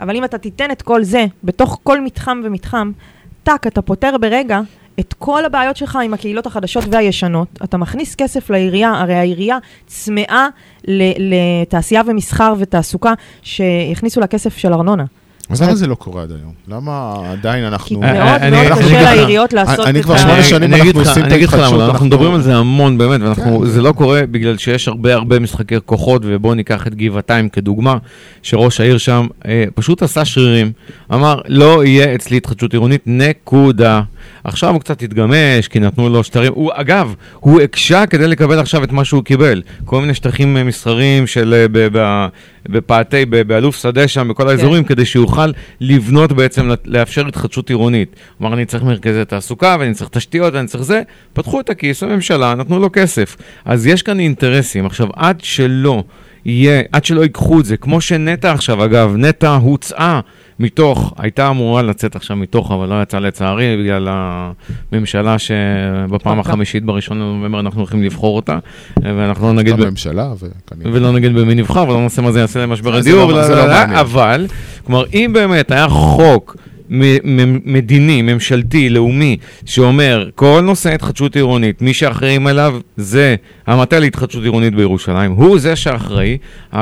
[0.00, 2.92] אבל אם אתה תיתן את כל זה בתוך כל מתחם ומתחם,
[3.42, 4.60] טאק, אתה פותר ברגע
[5.00, 7.48] את כל הבעיות שלך עם הקהילות החדשות והישנות.
[7.64, 10.48] אתה מכניס כסף לעירייה, הרי העירייה צמאה
[11.18, 13.12] לתעשייה ומסחר ותעסוקה
[13.42, 15.04] שיכניסו לה כסף של ארנונה.
[15.50, 16.52] אז למה זה לא קורה עד היום?
[16.68, 18.02] למה עדיין כי אנחנו...
[18.02, 20.18] אה, מאוד אני- מאוד אנחנו קשה לעיריות לעשות אני את כבר ה...
[20.18, 21.92] שמונה אני- שנים אני אנחנו אגיד לך- עושים את אני אגיד לך ההתחדשות, למה, אנחנו
[21.92, 23.66] אנחנו- מדברים על זה המון באמת, ואנחנו, כן.
[23.66, 27.96] זה לא קורה בגלל שיש הרבה הרבה משחקי כוחות, ובואו ניקח את גבעתיים כדוגמה,
[28.42, 30.72] שראש העיר שם אה, פשוט עשה שרירים,
[31.14, 34.02] אמר, לא יהיה אצלי התחדשות עירונית, נקודה.
[34.44, 38.84] עכשיו הוא קצת התגמש, כי נתנו לו שטרים, הוא, אגב, הוא הקשה כדי לקבל עכשיו
[38.84, 39.62] את מה שהוא קיבל.
[39.84, 42.26] כל מיני שטחים אה, מסחריים של, אה,
[42.66, 45.50] בפאתי, באלוף שדה שם, בכל האזורים, כדי שיוכל
[45.80, 48.16] לבנות בעצם, לאפשר התחדשות עירונית.
[48.42, 51.02] אמר, אני צריך מרכזי תעסוקה, ואני צריך תשתיות, ואני צריך זה.
[51.32, 53.36] פתחו את הכיס, הממשלה, נתנו לו כסף.
[53.64, 54.86] אז יש כאן אינטרסים.
[54.86, 56.04] עכשיו, עד שלא
[56.44, 60.20] יהיה, עד שלא ייקחו את זה, כמו שנטע עכשיו, אגב, נטע הוצאה
[60.62, 64.08] מתוך, הייתה אמורה לצאת עכשיו מתוך, אבל לא יצאה לצערי, בגלל
[64.92, 66.40] הממשלה שבפעם.
[66.40, 68.58] החמישית בראשון לנובמבר אנחנו הולכים לבחור אותה,
[69.02, 69.76] ואנחנו לא נגיד...
[69.76, 70.90] בממשלה, וכנראה...
[70.94, 74.00] ולא נגיד במי נבחר, ולא נעשה מה זה יעשה למשבר הדיור, לא- לא.
[74.00, 74.46] אבל,
[74.84, 76.56] כלומר, אם באמת היה חוק
[77.64, 84.74] מדיני, ממשלתי, לאומי, שאומר, כל נושא התחדשות עירונית, מי שאחראים עליו זה המטה להתחדשות עירונית
[84.74, 86.38] בירושלים, הוא זה שאחראי,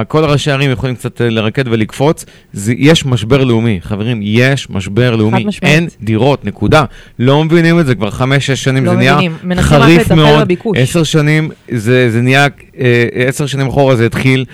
[0.08, 5.16] כל ראשי הערים יכולים קצת אה, לרקד ולקפוץ, זה, יש משבר לאומי, חברים, יש משבר
[5.16, 5.46] לאומי.
[5.62, 6.84] אין דירות, נקודה.
[7.18, 9.58] לא מבינים את זה כבר חמש-שש שנים, לא זה נהיה מבינים.
[9.58, 10.48] רק חריף מאוד.
[10.76, 12.46] עשר שנים, זה, זה נהיה,
[12.80, 14.44] אה, עשר שנים אחורה זה התחיל,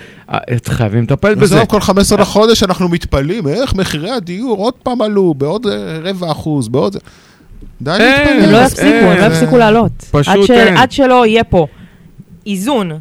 [0.69, 1.55] חייבים לטפל בזה.
[1.55, 6.31] וזהו, כל 15 לחודש אנחנו מתפלאים, איך מחירי הדיור עוד פעם עלו, בעוד אה, רבע
[6.31, 6.97] אחוז, בעוד...
[7.81, 8.43] די אה, להתפלל.
[8.43, 9.91] הם לא אה, יפסיקו, הם לא אה, יפסיקו לעלות.
[10.11, 10.77] פשוט אין.
[10.77, 11.67] עד שלא יהיה פה
[12.45, 12.91] איזון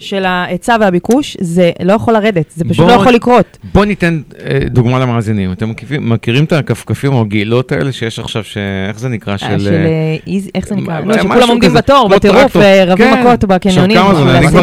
[0.00, 3.58] של ההיצע והביקוש, זה לא יכול לרדת, זה פשוט בוא- לא יכול לקרות.
[3.74, 5.52] בוא ניתן אה, דוגמה למאזינים.
[5.52, 8.58] אתם מכירים, מכירים את הכפכפים או הגילות האלה שיש עכשיו, ש...
[8.88, 9.32] איך זה נקרא?
[9.32, 9.58] אה, של...
[9.58, 11.00] של אה, איז- איך זה נקרא?
[11.00, 12.56] מה- משהו שכולם עומדים בתור, כמו בטירוף.
[12.56, 13.20] ורבים כן.
[13.20, 13.96] מכות בקניונים.
[13.98, 14.46] עכשיו כמה זמן, אני.
[14.48, 14.60] כבר,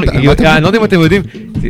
[0.56, 1.22] אני לא יודע אם אתם יודעים.
[1.62, 1.70] די,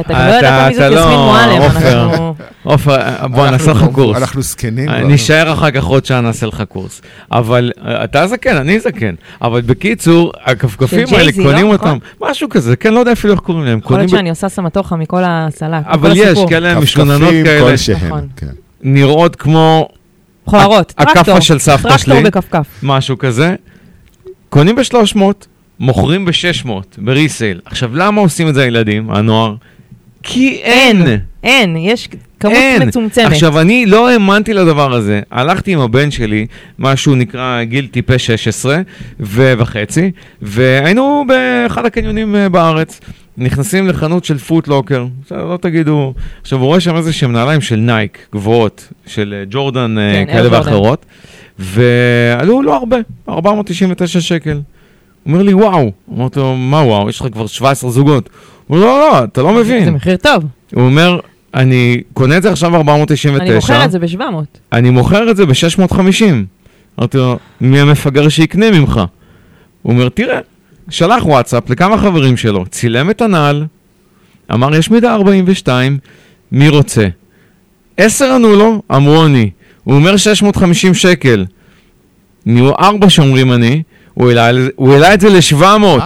[0.00, 3.00] אתה לא ידעת מי זאת יסמין לא- מועלם, עופר.
[3.00, 4.16] אה, בוא נעשה לך קורס.
[4.16, 4.88] אנחנו זקנים.
[4.88, 5.06] אה, כבר.
[5.08, 7.02] נישאר אחר כך עוד שעה, נעשה לך קורס.
[7.32, 9.14] אבל אה, אתה זקן, אני זקן.
[9.42, 11.72] אבל בקיצור, הכפכפים האלה, ג'ייזי, קונים לא?
[11.72, 12.30] אותם, נכון?
[12.30, 13.78] משהו כזה, כן, לא יודע אפילו איך קוראים להם.
[13.78, 16.38] יכול להיות שאני עושה סמטוחה מכל הסלט, אבל יש.
[16.48, 18.28] כאלה משוננות כפכפים כאלה, כלשהם, נכון.
[18.36, 18.46] כן.
[18.82, 19.88] נראות כמו
[20.46, 20.82] הכאפה
[21.14, 21.40] טרקטור.
[21.40, 22.22] של סבתא טרקטור שלי.
[22.22, 22.66] בכפכף.
[22.82, 23.54] משהו כזה.
[24.48, 25.20] קונים ב-300,
[25.80, 27.60] מוכרים ב-600, בריסייל.
[27.64, 29.54] עכשיו, למה עושים את זה הילדים, הנוער?
[30.22, 31.18] כי אין.
[31.42, 32.08] אין, יש
[32.40, 32.88] כמות אין.
[32.88, 33.26] מצומצמת.
[33.26, 35.20] עכשיו, אני לא האמנתי לדבר הזה.
[35.30, 36.46] הלכתי עם הבן שלי,
[36.78, 38.80] משהו נקרא גיל טיפה 16
[39.20, 40.10] ו- וחצי,
[40.42, 43.00] והיינו באחד הקניונים אה, בארץ.
[43.38, 46.14] נכנסים לחנות של פוטלוקר, לא תגידו...
[46.40, 50.32] עכשיו, הוא רואה שם איזה שהם נעליים של נייק, גבוהות, של אה, ג'ורדן אה, כן,
[50.32, 50.56] כאלה ג'ורדן.
[50.56, 51.06] ואחרות.
[51.58, 52.96] ועלו לא הרבה,
[53.28, 54.60] 499 שקל.
[55.22, 55.92] הוא אומר לי, וואו.
[56.16, 58.30] אמרתי לו, מה וואו, יש לך כבר 17 זוגות.
[58.70, 59.94] הוא לא, לא, אתה לא זה מבין.
[59.94, 60.44] מחיר טוב.
[60.74, 61.20] הוא אומר,
[61.54, 63.44] אני קונה את זה עכשיו 499.
[63.44, 64.22] אני מוכר את זה ב-700.
[64.72, 66.24] אני מוכר את זה ב-650.
[66.98, 69.00] אמרתי לו, מי המפגר שיקנה ממך?
[69.82, 70.38] הוא אומר, תראה,
[70.90, 73.66] שלח וואטסאפ לכמה חברים שלו, צילם את הנעל,
[74.52, 75.98] אמר, יש מידה 42,
[76.52, 77.06] מי רוצה?
[77.96, 79.50] עשר ענו לו, אמרו אני.
[79.84, 81.44] הוא אומר 650 שקל.
[82.46, 83.82] נהיו ארבע שאומרים אני,
[84.14, 84.30] הוא
[84.92, 86.02] העלה את זה ל-700.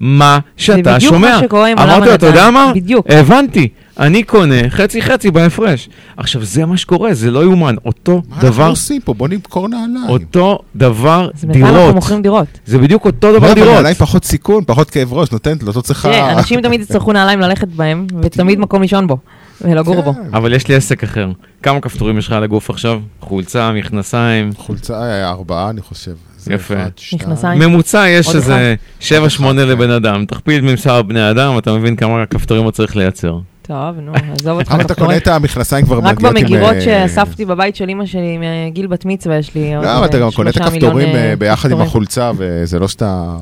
[0.00, 1.36] מה שאתה בדיוק שומע.
[1.36, 2.72] מה שקורה עם עולם אמרתי לו, אתה הנדל"ן." יודע מה?
[2.74, 3.06] בדיוק.
[3.10, 5.88] הבנתי, אני קונה חצי חצי בהפרש.
[6.16, 7.74] עכשיו, זה מה שקורה, זה לא יאומן.
[7.84, 9.14] אותו מה אנחנו דבר, עושים פה?
[9.14, 10.08] בוא נמכור נעליים.
[10.08, 11.94] אותו דבר אז בינתיים אנחנו דירות.
[11.94, 12.46] מוכרים דירות.
[12.66, 13.74] זה בדיוק אותו לא, דבר אבל דירות.
[13.74, 16.08] נעליים פחות סיכון, פחות כאב ראש, נותנת לו, לא צריכה...
[16.08, 19.18] תראה, אנשים תמיד יצטרכו נעליים ללכת בהם, ותמיד מקום לישון בו,
[19.60, 20.14] ולגור בו.
[20.14, 20.20] כן.
[20.34, 21.30] אבל יש לי עסק אחר.
[21.62, 23.00] כמה כפתורים יש לך על הגוף עכשיו?
[23.20, 24.50] חולצה, מכנסיים.
[24.56, 26.12] חולצה אה, ארבעה, אני חושב.
[26.50, 26.74] יפה.
[27.12, 27.58] מכנסיים.
[27.58, 29.56] ממוצע יש איזה 7-8 אחד, כן.
[29.56, 30.24] לבן אדם.
[30.24, 33.38] תכפיל ממספר בני אדם, אתה מבין כמה כפתורים הוא צריך לייצר.
[33.62, 35.16] טוב, נו, עזוב אותך אבל אתה קונה.
[35.16, 36.42] את המכנסיים כבר רק מגיעות עם...
[36.42, 40.18] במגירות אה, שאספתי בבית של אימא שלי מגיל בת מצווה יש לי עוד לא, אתה
[40.18, 41.80] גם קונה את הכפתורים אה, אה, ביחד עם.
[41.80, 43.36] החולצה, וזה לא שאתה...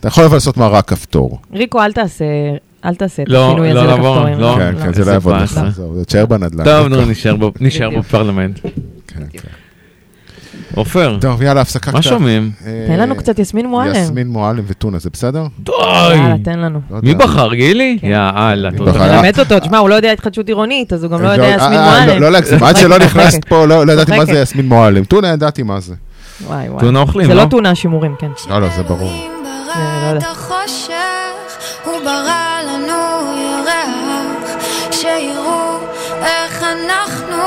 [0.00, 1.38] אתה יכול אבל לעשות מרק כפתור.
[1.52, 2.24] ריקו, אל תעשה,
[2.84, 4.40] אל תעשה את לא, השינוי לא הזה לבוא, לכפתורים.
[4.40, 4.54] לא.
[4.58, 5.60] כן, כן, זה לא יעבוד לך.
[6.06, 6.64] תשאר בנדל"ן.
[6.64, 6.96] טוב, נו,
[7.60, 7.90] נשאר.
[7.98, 8.60] בפרלמנט.
[9.06, 9.48] כן, כן.
[10.74, 11.94] עופר, טוב, יאללה, הפסקה קטנה.
[11.96, 12.50] מה שומעים?
[12.66, 13.94] אה, תן לנו קצת יסמין מועלם.
[13.94, 15.46] יסמין מועלם וטונה, זה בסדר?
[15.60, 15.72] די!
[16.14, 16.80] יאללה, תן לנו.
[16.90, 17.26] לא מי יודע.
[17.26, 17.54] בחר?
[17.54, 17.98] גילי?
[18.00, 18.06] כן.
[18.06, 18.92] יאללה, תודה.
[18.92, 21.78] תלמד אותו, תשמע, הוא לא יודע התחדשות עירונית, אז הוא גם לא יודע אה, יסמין
[21.78, 22.22] אה, אה, מועלם.
[22.22, 23.16] לא להגזים, עד צוחקת, שלא צוחקת.
[23.16, 24.32] נכנסת פה, לא לא ידעתי מה זה.
[24.32, 25.04] יסמין מועלם.
[25.04, 25.94] טונה ידעתי מה זה.
[26.46, 26.80] וואי, וואי.
[26.80, 27.42] טונה אוכלים, זה לא?
[27.42, 28.30] לא טונה שימורים, כן.
[28.50, 29.12] לא, לא, זה ברור.
[29.74, 30.28] לא יודע.
[31.84, 32.92] הוא ברא לנו
[33.36, 34.56] ירח,
[34.90, 35.78] שיראו
[36.22, 37.42] איך אנחנו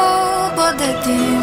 [0.55, 1.34] בודדים.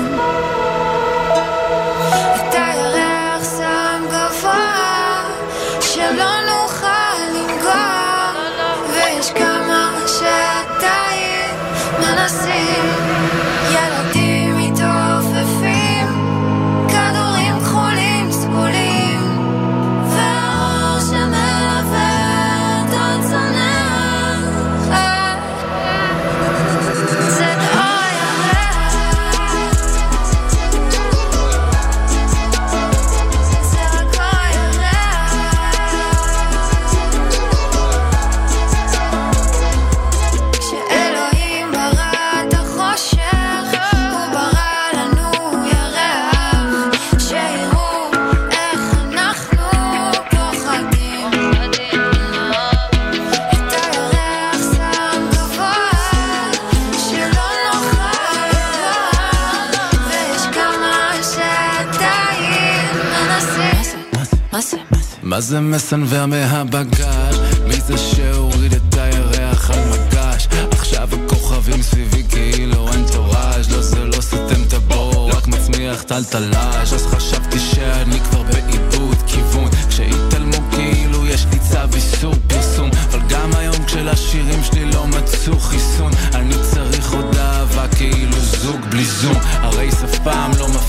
[65.32, 67.40] מה זה מסנוור מהבגאז'?
[67.66, 70.48] מי זה שהוריד את הירח על מגש?
[70.70, 76.94] עכשיו הכוכבים סביבי כאילו אין תורז' לא זה לא סותם את הבור, רק מצמיח טלטלאז'
[76.94, 79.70] אז חשבתי שאני כבר באיבוד כיוון.
[79.88, 82.90] כשהתעלמו כאילו יש לי צו איסור פרסום.
[83.10, 89.04] אבל גם היום כשלשירים שלי לא מצאו חיסון אני צריך עוד אהבה כאילו זוג בלי
[89.04, 89.36] זום.
[89.42, 90.81] הרייס אף פעם לא מפסיק,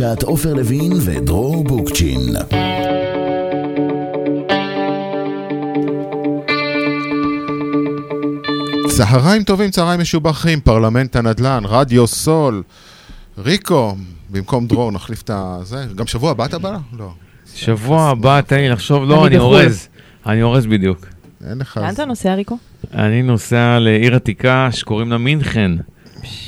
[0.00, 2.20] בהגשת עופר לוין ודרור בוקצ'ין.
[8.88, 12.62] צהריים טובים, צהריים משובחים, פרלמנט הנדל"ן, רדיו סול,
[13.38, 13.96] ריקו,
[14.30, 15.58] במקום דרור נחליף את ה...
[15.62, 16.76] זה, גם שבוע הבא אתה בא?
[16.98, 17.12] לא.
[17.54, 19.54] שבוע הבא, תן לי לחשוב, לא, אני אני בחו"ל.
[19.54, 19.88] אורז.
[20.26, 21.06] אני אורז בדיוק.
[21.48, 21.76] אין לך...
[21.76, 22.58] לאן אתה נוסע, ריקו?
[22.94, 25.72] אני נוסע לעיר עתיקה שקוראים לה מינכן.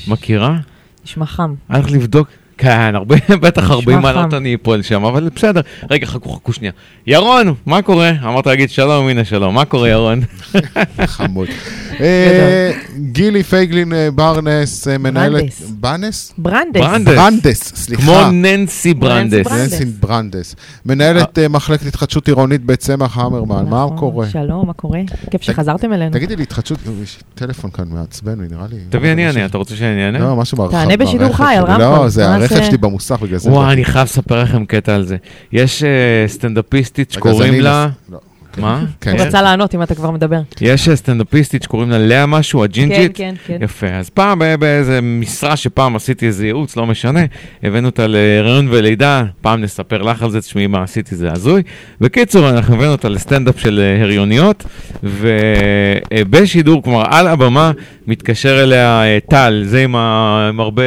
[0.09, 0.57] מכירה?
[1.05, 1.55] נשמע חם.
[1.71, 2.29] אני הולך לבדוק.
[2.59, 4.03] כן, הרבה, בטח נשמע 40 חם.
[4.03, 5.61] מעלות אני אפול שם, אבל בסדר.
[5.91, 6.73] רגע, חכו, חכו שנייה.
[7.07, 8.11] ירון, מה קורה?
[8.23, 9.55] אמרת להגיד שלום, הנה שלום.
[9.55, 10.21] מה קורה, ירון?
[11.07, 11.49] חמוד.
[12.01, 15.33] אה, גילי פייגלין אה, ברנס, אה, מנהלת...
[15.33, 15.73] ברנדס.
[15.79, 16.33] ברנס?
[16.38, 16.81] ברנדס.
[16.81, 17.15] ברנדס.
[17.15, 18.03] ברנדס, סליחה.
[18.03, 19.47] כמו ננסי ברנדס.
[19.53, 20.57] ננסי ברנדס.
[20.87, 24.29] מנהלת מחלקת התחדשות עירונית בצמח המרמן, מה נכון, קורה?
[24.29, 25.01] שלום, מה קורה?
[25.31, 26.12] כיף שחזרתם אלינו.
[26.12, 28.77] תגידי לי, התחדשות, יש טלפון כאן מעצבן, נראה לי.
[28.88, 30.19] תביא, אני אענה, אתה רוצה שאני אענה?
[30.19, 30.73] לא, משהו ברכב.
[30.73, 31.65] תענה בשידור חי, על.
[31.65, 31.85] רמקול.
[31.85, 32.63] לא, זה מה הרכב?
[32.69, 33.51] שלי במוסך, בגלל זה.
[33.51, 35.17] וואי, אני חייב לספר לכם קטע על זה.
[35.53, 37.89] יש אה, סטנדאפיסטית שקוראים לה...
[38.11, 38.19] לא.
[38.57, 38.85] מה?
[39.01, 39.11] כן.
[39.11, 40.41] הוא רצה לענות אם אתה כבר מדבר.
[40.61, 43.17] יש אה, סטנדאפיסטית שקוראים לה לאה משהו, כן, הג'ינג'ית.
[43.17, 43.59] כן, כן.
[43.61, 47.21] יפה, אז פעם באיזה משרה שפעם עשיתי איזה ייעוץ, לא משנה,
[47.63, 51.63] הבאנו אותה להיריון ולידה, פעם נספר לך על זה, תשמעי מה עשיתי, זה הזוי.
[52.01, 54.65] בקיצור, אנחנו הבאנו אותה לסטנדאפ של אה, הריוניות,
[55.03, 57.73] ובשידור, כלומר, על הבמה,
[58.07, 60.49] מתקשר אליה טל, זה עם, ה...
[60.49, 60.83] עם הרבה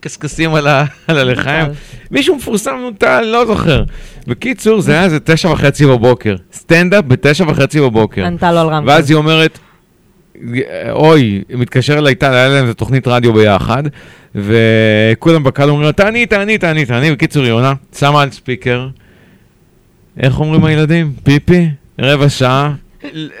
[0.00, 0.84] קשקשים על, ה...
[1.06, 1.66] על הלחיים.
[2.10, 3.84] מישהו מפורסם נו טל, לא זוכר.
[4.26, 6.36] בקיצור, זה היה איזה תשע וחצי בבוקר.
[6.52, 8.24] סטנדאפ בתשע וחצי בבוקר.
[8.24, 8.90] ענתה לו על רמקול.
[8.90, 9.58] ואז היא אומרת,
[10.90, 13.82] אוי, מתקשר אליי, טל, היה להם איזה תוכנית רדיו ביחד,
[14.34, 18.88] וכולם בקהל אומרים לה, תעני, תעני, תעני, תעני, בקיצור, היא עונה, שמה על ספיקר,
[20.20, 21.12] איך אומרים הילדים?
[21.22, 21.68] פיפי?
[21.98, 22.72] רבע שעה.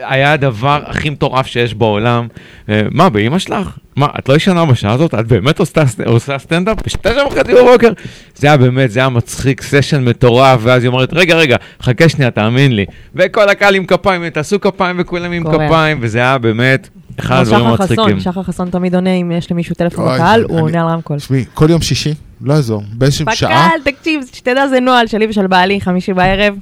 [0.00, 2.26] היה הדבר הכי מטורף שיש בעולם.
[2.68, 3.78] אה, מה, באמא שלך?
[3.96, 5.14] מה, את לא ישנה בשעה הזאת?
[5.14, 6.78] את באמת עושה, עושה סטנדאפ?
[6.86, 7.92] בשתשע וחצי בבוקר?
[8.34, 12.30] זה היה באמת, זה היה מצחיק, סשן מטורף, ואז היא אומרת, רגע, רגע, חכה שנייה,
[12.30, 12.84] תאמין לי.
[13.14, 15.44] וכל הקהל עם כפיים, תעשו כפיים וכולם עם.
[15.44, 16.88] כפיים, וזה היה באמת
[17.20, 18.20] אחד הדברים המצחיקים.
[18.20, 21.16] שחר חסון תמיד עונה אם יש למישהו טלפון בקהל, הוא עונה על רמקול.
[21.16, 25.46] תשמעי, כל יום שישי, לא יעזור, באיזושהי שעה, בקהל, תקשיב, שתדע זה נוהל שלי ושל
[25.46, 26.54] בעלי, חמישי בערב,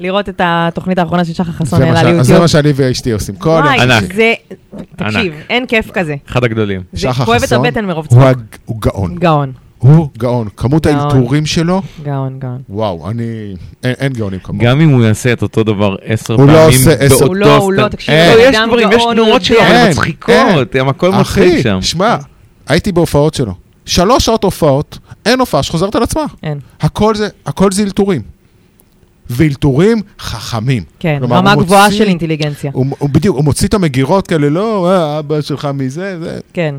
[0.00, 2.40] לראות את התוכנית האחרונה של שחר חסון העלה ש- זה ליוטיוב.
[2.40, 3.66] מה שאני ואשתי עושים, כל יום.
[3.90, 4.14] ענק.
[4.14, 4.32] זה,
[4.96, 5.32] תקשיב.
[5.50, 6.14] אין כיף כזה.
[6.28, 6.80] אחד הגדולים.
[6.92, 8.42] זה שחר חסון, הבטן מרוב הוא צחוק.
[8.64, 10.48] הוא גאון, גאון, הוא גאון.
[10.56, 10.86] כמות.
[10.86, 12.62] האלתורים שלו, גאון, גאון.
[12.68, 13.22] וואו, אני...
[13.84, 14.64] אין- אין גאונים כמוהו.
[14.64, 17.56] גם אם הוא יעשה את אותו דבר עשר הוא פעמים, לא עושה עשר- הוא לא,
[17.56, 19.60] הוא לא, תקשיב, לא, הוא יש דברים, יש תנועות הוא שלו.
[19.60, 21.78] הן מצחיקות, הם הכל מצחיק אחי, שם.
[21.82, 22.16] שמע,
[22.68, 23.54] הייתי בהופעות שלו.
[23.86, 26.24] שלוש שעות הופעות, אין הופעה שחוזרת על עצמה.
[26.42, 28.22] אין, הכל זה, הכל זה אלתורים.
[29.36, 30.82] ואלתורים חכמים.
[30.98, 32.70] כן, כלומר, רמה הוא גבוהה מוציא- של אינטליגנציה.
[32.74, 36.38] הוא, הוא בדיוק, הוא מוציא את המגירות כאלה, לא, אה, אבא שלך מזה, זה.
[36.52, 36.74] כן,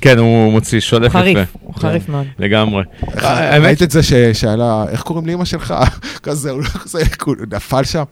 [0.00, 1.58] כן, הוא מוציא, הוא שולף חריף, יפה.
[1.62, 2.26] הוא חריף מאוד.
[2.38, 2.82] לגמרי.
[3.14, 5.74] האמת, ראית את זה ששאלה, איך קוראים לאמא שלך?
[6.22, 6.68] כזה, הוא לא
[7.26, 8.04] הוא נפל שם.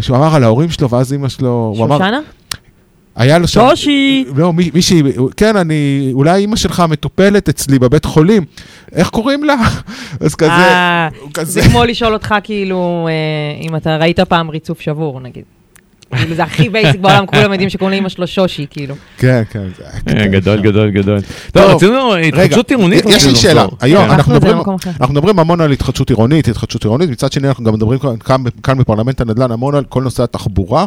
[0.00, 2.20] שהוא אמר על ההורים שלו, ואז אמא שלו, הוא שושנה?
[3.16, 3.68] היה לו שם...
[3.70, 4.24] שושי!
[4.36, 5.02] לא, מי- מישהי,
[5.36, 8.44] כן, אני, אולי אימא שלך מטופלת אצלי בבית חולים,
[8.92, 9.54] איך קוראים לה?
[10.20, 14.50] אז כזה, אה, הוא זה כזה, כמו לשאול אותך, כאילו, אה, אם אתה ראית פעם
[14.50, 15.44] ריצוף שבור, נגיד.
[16.16, 18.94] כאילו, זה הכי בייסיק בעולם, כולם יודעים שקוראים לאמא שלו שושי, כאילו.
[19.18, 21.18] כן, כן, זה היה אה, גדול, גדול, גדול.
[21.52, 23.04] טוב, רצינו התחדשות עירונית.
[23.08, 23.66] יש לי שאלה.
[23.80, 24.10] היום כן.
[24.10, 27.98] אנחנו מדברים, המון על התחדשות עירונית, התחדשות עירונית, מצד שני אנחנו גם מדברים
[28.62, 30.84] כאן, בפרלמנט הנדל"ן המון על כל נושא התחבורה,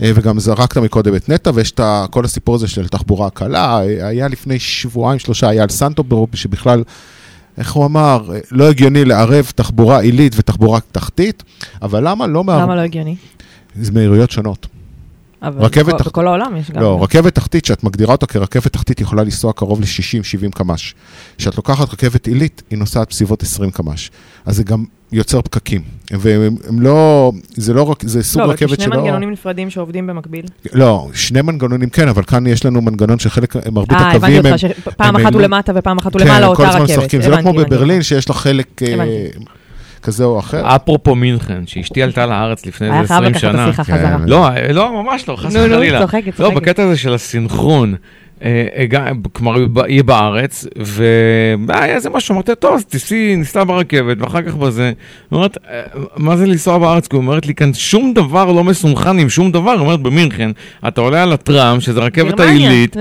[0.00, 1.80] וגם זרקת מקודם את נטע, ויש את
[2.10, 6.04] כל הסיפור הזה של תחבורה קלה, אה, היה לפני שבועיים שלושה, היה על סנטו,
[6.34, 6.82] שבכלל,
[7.58, 11.42] איך הוא אמר, אה, לא הגיוני לערב תחבורה עילית ותחבורה תחתית,
[11.82, 12.40] אבל למה לא.
[12.40, 13.16] למה לא הגיוני?
[13.80, 14.66] זה מהירויות שונות.
[15.42, 16.82] אבל רכבת בכל- תחת- בכל העולם יש גם...
[16.82, 20.94] לא, רכבת תחתית, שאת מגדירה אותה כרכבת תחתית, יכולה לנסוע קרוב ל-60-70 קמ"ש.
[21.38, 24.10] כשאת לוקחת רכבת עילית, היא נוסעת בסביבות 20 קמ"ש.
[24.46, 25.82] אז זה גם יוצר פקקים.
[26.10, 28.96] והם הם לא, זה לא רק, זה סוג לא, רכבת שני שלא...
[28.96, 30.44] מנגנונים נפרדים שעובדים במקביל.
[30.72, 34.52] לא, שני מנגנונים כן, אבל כאן יש לנו מנגנון שחלק, מרבית אה, הבנתי הקווים הם...
[34.52, 36.98] אותך, שפעם אחת הוא למטה ופעם אחת הוא כן, למעלה, הם כל אותה הזמן רכבת.
[36.98, 37.22] משחקים.
[37.22, 37.76] זה לא הבנתי, כמו הבנתי.
[37.76, 39.46] בברלין, שיש לה חלק אה, הבנתי.
[40.02, 40.76] כזה או אחר.
[40.76, 43.64] אפרופו מינכן, שאשתי עלתה לארץ לפני היה איזה חייב 20 לקחת את שנה.
[43.64, 44.26] השיחה כן, חזרה.
[44.26, 46.00] לא, לא, ממש לא, חס נו, נו, וחלילה.
[46.00, 46.62] צוחקת, לא, צוחקת.
[46.62, 47.98] בקטע הזה של הסינכרון, אה,
[49.32, 54.42] כלומר, היא בא- היא בארץ, והיה איזה משהו, אמרתי, טוב, אז תיסעי, ניסע ברכבת, ואחר
[54.42, 54.84] כך בזה.
[54.84, 54.92] היא
[55.36, 55.80] אומרת, "אה,
[56.16, 57.08] מה זה לנסוע בארץ?
[57.08, 59.70] כי היא אומרת לי כאן, שום דבר לא מסונכן עם שום דבר.
[59.70, 60.50] היא אומרת, במינכן,
[60.88, 62.96] אתה עולה על הטראם, שזה רכבת העילית,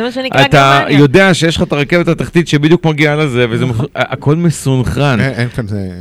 [0.46, 0.84] אתה.
[0.90, 3.86] יודע שיש לך את הרכבת התחתית שבדיוק מגיעה לזה, וזה נכון.
[3.96, 4.36] הכל
[5.38, 5.50] אין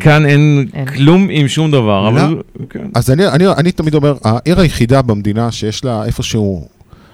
[0.00, 0.66] כאן אין.
[0.96, 2.20] כלום עם שום דבר, לא.
[2.20, 2.36] אבל...
[2.70, 2.86] כן.
[2.94, 6.68] אז אני, אני, אני תמיד אומר, העיר היחידה במדינה שיש לה איפשהו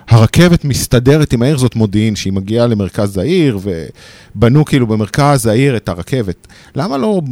[0.08, 5.88] הרכבת מסתדרת עם העיר, זאת מודיעין, שהיא מגיעה למרכז העיר, ובנו כאילו במרכז העיר את
[5.88, 6.46] הרכבת.
[6.74, 7.22] למה לא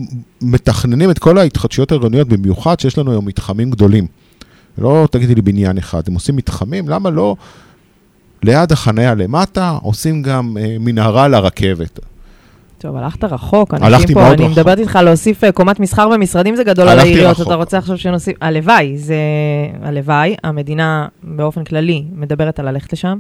[0.41, 4.07] מתכננים את כל ההתחדשויות העירוניות, במיוחד שיש לנו היום מתחמים גדולים?
[4.79, 7.37] לא תגידי לי בניין אחד, הם עושים מתחמים, למה לא
[8.43, 12.01] ליד החניה למטה עושים גם אה, מנהרה לרכבת?
[12.87, 14.59] טוב, הלכת רחוק, אנשים פה, אני רחוק.
[14.59, 17.41] מדברת איתך להוסיף אה, קומת מסחר ומשרדים זה גדול על העיריות.
[17.41, 19.15] אתה רוצה עכשיו שנוסיף, הלוואי, זה,
[19.83, 23.19] הלוואי, המדינה באופן כללי מדברת על ללכת לשם,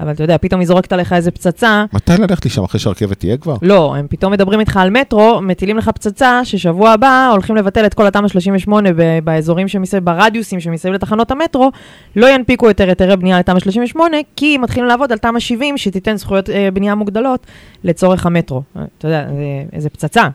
[0.00, 3.36] אבל אתה יודע, פתאום היא זורקת עליך איזה פצצה, מתי ללכת לשם אחרי שהרכבת תהיה
[3.36, 3.56] כבר?
[3.62, 7.94] לא, הם פתאום מדברים איתך על מטרו, מטילים לך פצצה, ששבוע הבא הולכים לבטל את
[7.94, 11.70] כל התמ"א 38 ב- באזורים שמסביב, ברדיוסים שמסביב לתחנות המטרו,
[12.16, 16.50] לא ינפיקו יותר היתרי בנייה לתמ"א 38, כי מתחילים לעבוד על תמ"א 70, שתיתן זכויות
[16.50, 17.46] אה, בנייה מוגדלות
[17.84, 18.62] לצורך המטרו.
[18.76, 19.42] אה, אתה יודע, זה,
[19.72, 20.28] איזה פצצה.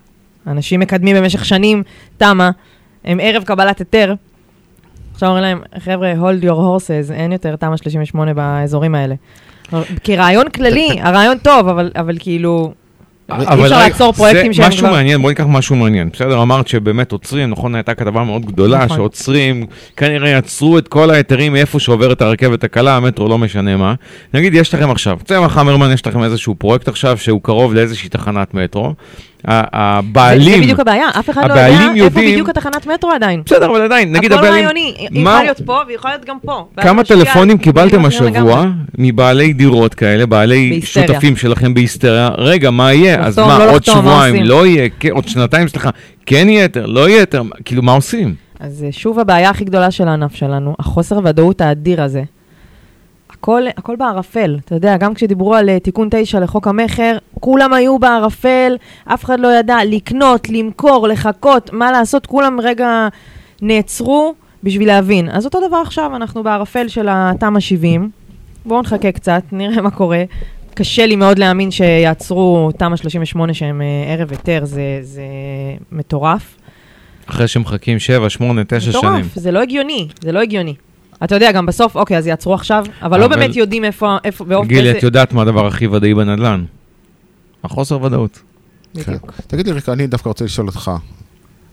[0.47, 1.83] אנשים מקדמים במשך שנים
[2.17, 2.49] תמ"א,
[3.05, 4.13] הם ערב קבלת היתר.
[5.13, 9.15] עכשיו אומרים להם, חבר'ה, hold your horses, אין יותר תמ"א 38 באזורים האלה.
[10.03, 12.73] כרעיון כללי, הרעיון טוב, אבל, אבל כאילו,
[13.31, 14.91] אי אפשר רגע, לעצור פרויקטים שהם משהו כבר...
[14.91, 16.09] מעניין, בואי ניקח משהו מעניין.
[16.13, 18.97] בסדר, אמרת שבאמת עוצרים, נכון, הייתה כתבה מאוד גדולה, נכון.
[18.97, 19.65] שעוצרים,
[19.97, 23.93] כנראה יעצרו את כל ההיתרים מאיפה שעוברת הרכבת הקלה, המטרו, לא משנה מה.
[24.33, 28.53] נגיד, יש לכם עכשיו, צמח המרמן, יש לכם איזשהו פרויקט עכשיו שהוא קרוב לאיזושהי תחנת
[28.53, 28.93] מטרו.
[29.47, 30.55] הבעלים...
[30.55, 33.41] זה בדיוק הבעיה, אף אחד לא יודע איפה בדיוק התחנת מטרו עדיין.
[33.45, 34.65] בסדר, אבל עדיין, נגיד הכל הבעלים...
[34.65, 36.67] רעיוני, היא מה- יכולה להיות פה והיא יכולה להיות גם פה.
[36.81, 38.65] כמה טלפונים קיבלתם השבוע.
[38.97, 40.81] מבעלי דירות כאלה, בעלי.
[40.83, 42.29] שותפים שלכם בהיסטריה?
[42.37, 43.19] רגע, מה יהיה?
[43.25, 44.43] אז מה, לא עוד שבועיים?
[44.43, 44.89] לא יהיה?
[44.99, 45.89] כן, עוד שנתיים, סליחה,
[46.25, 47.41] כן יהיה יותר, לא יהיה יותר?
[47.65, 48.35] כאילו, מה עושים?
[48.59, 52.23] אז אה, שוב הבעיה הכי גדולה של הענף שלנו, החוסר ודאות האדיר הזה.
[53.29, 57.99] הכל, הכל בערפל, אתה יודע, גם כשדיברו על אה, תיקון 9 לחוק המכר, כולם היו
[57.99, 63.07] בערפל, אף אחד לא ידע לקנות, למכור, לחכות, מה לעשות, כולם רגע
[63.61, 65.29] נעצרו בשביל להבין.
[65.29, 68.09] אז אותו דבר עכשיו, אנחנו בערפל של התמ"א 70,
[68.65, 70.23] בואו נחכה קצת, נראה מה קורה.
[70.73, 75.23] קשה לי מאוד להאמין שיעצרו תמ"א 38 שהם אה, ערב היתר, זה, זה
[75.91, 76.57] מטורף.
[77.25, 78.97] אחרי שמחכים 7, 8, 9 שנים.
[78.97, 80.73] מטורף, זה לא הגיוני, זה לא הגיוני.
[81.23, 84.67] אתה יודע, גם בסוף, אוקיי, אז יעצרו עכשיו, אבל לא באמת יודעים איפה, איפה, באופן
[84.67, 86.65] גילי, את יודעת מה הדבר הכי ודאי בנדל"ן?
[87.63, 88.39] החוסר ודאות.
[88.95, 89.31] בדיוק.
[89.31, 89.43] כן.
[89.47, 90.91] תגיד לי, ריקה, אני דווקא רוצה לשאול אותך.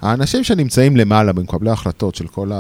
[0.03, 2.51] האנשים שנמצאים למעלה במקבלי ההחלטות של כל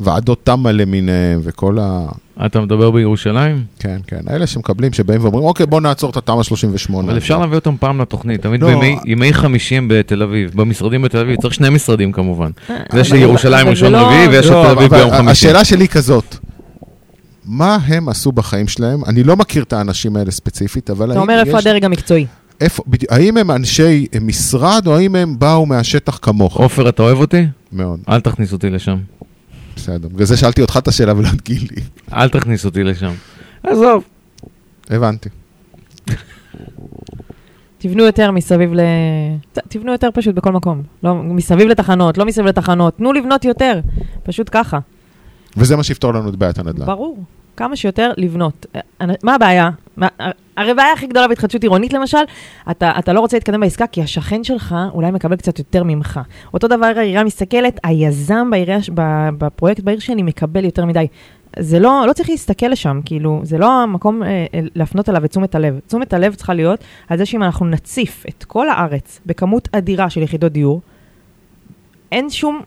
[0.00, 2.06] הוועדות תמ"א למיניהם וכל ה...
[2.46, 3.64] אתה מדבר בירושלים?
[3.78, 7.08] כן, כן, האלה שמקבלים, שבאים ואומרים, אוקיי, בוא נעצור את התמ"א 38.
[7.08, 8.68] אבל אפשר להביא אותם פעם לתוכנית, תמיד לא.
[8.68, 12.50] בימי ימי חמישי הם בתל אביב, במשרדים בתל אביב, צריך שני משרדים כמובן.
[12.68, 15.30] אבל- זה שירושלים ראשון לא- רביעי ויש את לא, תל אביב ביום חמישי.
[15.30, 16.36] השאלה שלי כזאת,
[17.44, 19.04] מה הם עשו בחיים שלהם?
[19.06, 21.58] אני לא מכיר את האנשים האלה ספציפית, אבל אתה אומר איפה.
[21.58, 22.26] הדרג המקצועי.
[22.60, 26.56] איפה, בדיוק, האם הם אנשי משרד, או האם הם באו מהשטח כמוך?
[26.56, 27.46] עופר, אתה אוהב אותי?
[27.72, 28.96] מאוד, אל תכניס אותי לשם.
[29.80, 30.08] בסדר.
[30.08, 31.76] בגלל זה שאלתי אותך את השאלה ולא את גילי.
[32.12, 33.12] אל תכניס אותי לשם.
[33.62, 34.04] עזוב.
[34.90, 35.28] הבנתי.
[37.78, 38.80] תבנו יותר מסביב ל...
[39.68, 40.82] תבנו יותר פשוט בכל מקום.
[41.02, 42.96] לא, מסביב לתחנות, לא מסביב לתחנות.
[42.96, 43.80] תנו לבנות יותר,
[44.22, 44.78] פשוט ככה.
[45.56, 46.86] וזה מה שיפתור לנו את בעיית הנדל"ן.
[46.86, 47.18] ברור.
[47.56, 48.66] כמה שיותר לבנות.
[48.76, 48.80] אה,
[49.22, 49.70] מה הבעיה?
[49.96, 50.08] מה-
[50.60, 52.18] הרי הבעיה הכי גדולה בהתחדשות עירונית למשל,
[52.70, 56.20] אתה, אתה לא רוצה להתקדם בעסקה כי השכן שלך אולי מקבל קצת יותר ממך.
[56.54, 58.78] אותו דבר העירייה מסתכלת, היזם בעירייה,
[59.38, 61.06] בפרויקט בעיר שלי מקבל יותר מדי.
[61.58, 65.30] זה לא, לא צריך להסתכל לשם, כאילו, זה לא המקום אה, אה, להפנות אליו את
[65.30, 65.78] תשומת הלב.
[65.86, 70.22] תשומת הלב צריכה להיות על זה שאם אנחנו נציף את כל הארץ בכמות אדירה של
[70.22, 70.80] יחידות דיור,
[72.12, 72.60] אין שום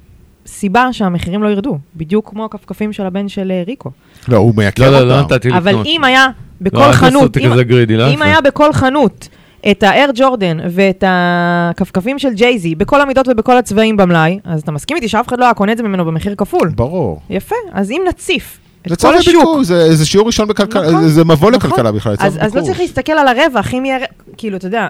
[0.48, 3.91] סיבה שהמחירים לא ירדו, בדיוק כמו הכפכפים של הבן של אה, ריקו.
[4.28, 5.08] לא, הוא מייקר לא, אותם.
[5.08, 5.62] לא, לא נתתי לקנות.
[5.64, 6.32] אבל אם היה לא,
[6.62, 8.22] בכל תעשו חנות, אם- גרידי, לא אם.
[8.22, 9.28] היה בכל חנות
[9.72, 14.98] את האר ג'ורדן ואת הכפכפים של ג'ייזי בכל המידות ובכל הצבעים במלאי, אז אתה מסכים
[14.98, 16.70] איתי שאף אחד לא היה קונה את זה ממנו במחיר כפול.
[16.76, 17.22] ברור.
[17.30, 20.88] יפה, אז אם נציף זה את צורך כל השוק, ביקוש, זה זה שיעור ראשון בכלכלה,
[20.89, 21.54] נכון, זה- זה מבוא נכון.
[21.54, 22.62] לכלכלה בכלל, זה אז, צורך אז לא.
[22.62, 23.98] צריך להסתכל על הרווח, אם יהיה,
[24.38, 24.88] כאילו, אתה יודע,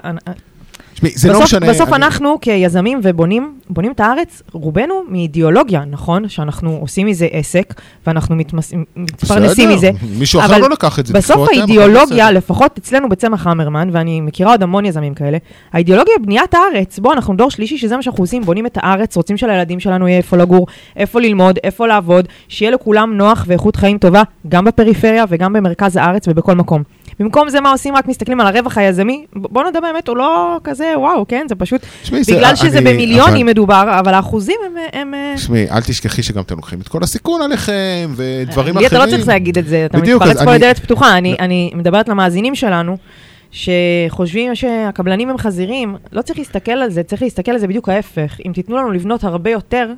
[0.93, 1.69] תשמעי, זה לא בסוף, משנה.
[1.69, 6.29] בסוף אני- אנחנו כיזמים ובונים, בונים את הארץ, רובנו מאידיאולוגיה, נכון?
[6.29, 7.73] שאנחנו עושים מזה עסק,
[8.07, 9.89] ואנחנו מתמס, מתפרנסים מזה.
[10.17, 11.13] מישהו אחר לא לקח את זה.
[11.13, 12.31] בסוף האידיאולוגיה.
[12.31, 15.37] לפחות אצלנו בצמח המרמן, ואני מכירה עוד המון יזמים כאלה,
[15.73, 16.99] האידיאולוגיה היא בניית הארץ.
[16.99, 20.17] בואו, אנחנו דור שלישי שזה מה שאנחנו עושים, בונים את הארץ, רוצים שלילדים שלנו יהיה
[20.17, 20.67] איפה לגור,
[20.97, 26.27] איפה ללמוד, איפה לעבוד, שיהיה לכולם נוח ואיכות חיים טובה, גם בפריפריה וגם במרכז הארץ
[26.27, 26.83] ובכל מקום.
[27.20, 30.93] במקום זה מה עושים, רק מסתכלים על הרווח היזמי, בוא נדע באמת, הוא לא כזה,
[30.97, 31.82] וואו, כן, זה פשוט,
[32.22, 34.74] זה- בגלל שזה אני- במיליונים אבל- מדובר, אבל האחוזים הם...
[34.93, 37.74] הם אה, תשמעי, אל תשכחי שגם אתם לוקחים את כל הסיכון עליכם,
[38.16, 38.88] ודברים אחרים.
[38.88, 41.18] אתה לא צריך להגיד את זה, אתה מתפרץ פה אני- לדלת פתוחה.
[41.18, 42.97] אני, אני מדברת למאזינים שלנו,
[43.51, 48.38] שחושבים שהקבלנים הם חזירים, לא צריך להסתכל על זה, צריך להסתכל על זה בדיוק ההפך.
[48.45, 49.91] אם תיתנו לנו לבנות הרבה יותר,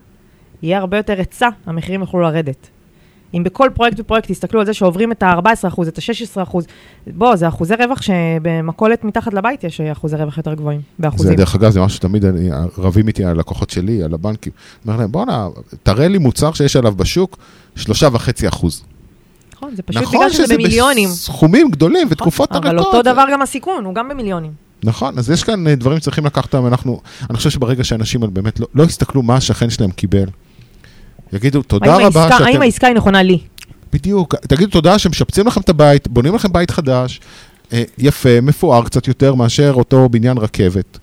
[0.63, 2.67] יהיה הרבה יותר היצע, המחירים יוכלו לרדת.
[3.35, 6.57] אם בכל פרויקט ופרויקט תסתכלו על זה שעוברים את ה-14%, את ה-16%,
[7.07, 11.27] בוא, זה אחוזי רווח שבמכולת מתחת לבית יש אחוזי רווח יותר גבוהים, באחוזים.
[11.27, 14.51] זה דרך אגב, זה משהו שתמיד אני- רבים איתי הלקוחות שלי, על הבנקים.
[14.87, 15.47] אומר להם, בואנה,
[15.83, 17.37] תראה לי מוצר שיש עליו בשוק
[17.75, 18.83] שלושה וחצי אחוז.
[19.55, 21.09] נכון, זה פשוט בגלל שזה במיליונים.
[21.09, 22.93] סכומים גדולים ותקופות אבל ארוכות.
[22.95, 24.51] אותו דבר גם הסיכון, הוא גם במיליונים.
[24.83, 28.59] נכון, אז יש כאן אה, דברים שצריכים לקחת אותם, אנחנו, אני חושב שברגע שאנשים באמת
[28.59, 30.25] לא, לא יסתכלו מה השכן שלהם קיבל,
[31.35, 32.43] יגידו תודה רבה העסקה- שאתם...
[32.45, 33.39] האם העסקה היא נכונה לי?
[33.93, 37.21] בדיוק, תגידו תודה שמשפצים לכם את הבית, בונים לכם בית חדש,
[37.73, 40.97] אה, יפה, מפואר קצת יותר מאשר אותו בניין רכבת.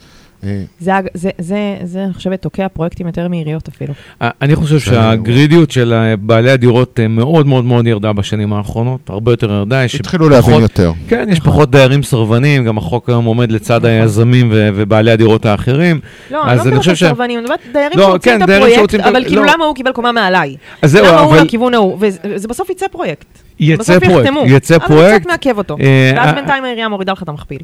[0.44, 3.94] אה, זה, זה, זה, זה, אני חושבת, תוקע פרויקטים יותר מעיריות אפילו.
[4.22, 4.78] אה, אני חושב.
[4.78, 9.82] שהגרידיות של אה, בעלי הדירות מאוד מאוד מאוד ירדה בשנים האחרונות, הרבה יותר ירדה.
[10.00, 10.92] התחילו להבין פחות- יותר.
[11.08, 16.00] כן, יש פחות דיירים סרבנים, גם החוק היום עומד לצד היזמים ו- ובעלי הדירות האחרים.
[16.30, 18.44] לא, אז אני לא אני מדברת חושב על סרבנים, אני מדברת דיירים לא, שרוצים כן,
[18.44, 19.52] את הפרויקט, שרוצים את ה- אבל כאילו לא.
[19.52, 20.56] למה הוא קיבל קומה מעליי?
[20.82, 21.98] אז למה הוא אבל לכיוון ההוא?
[22.00, 23.24] וזה בסוף יצא פרויקט.
[23.60, 24.30] יצא פרויקט.
[24.46, 25.12] יצא אבל פרויקט.
[25.12, 25.76] הוא קצת מעכב אותו.
[26.16, 27.58] ואז בינתיים העירייה מורידה לך את המכפיל.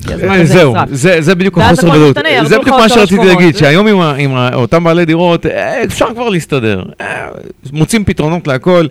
[0.00, 0.88] זהו, נשרף.
[0.90, 2.16] זה, זה בדיוק החוסר ודאות.
[2.16, 3.24] ירדו זה בדיוק מה שרציתי.
[3.26, 3.86] להגיד, שהיום
[4.18, 6.82] עם, אותם בעלי דירות, אה, אפשר כבר להסתדר.
[7.00, 7.26] אה,
[7.72, 8.86] מוצאים פתרונות להכל.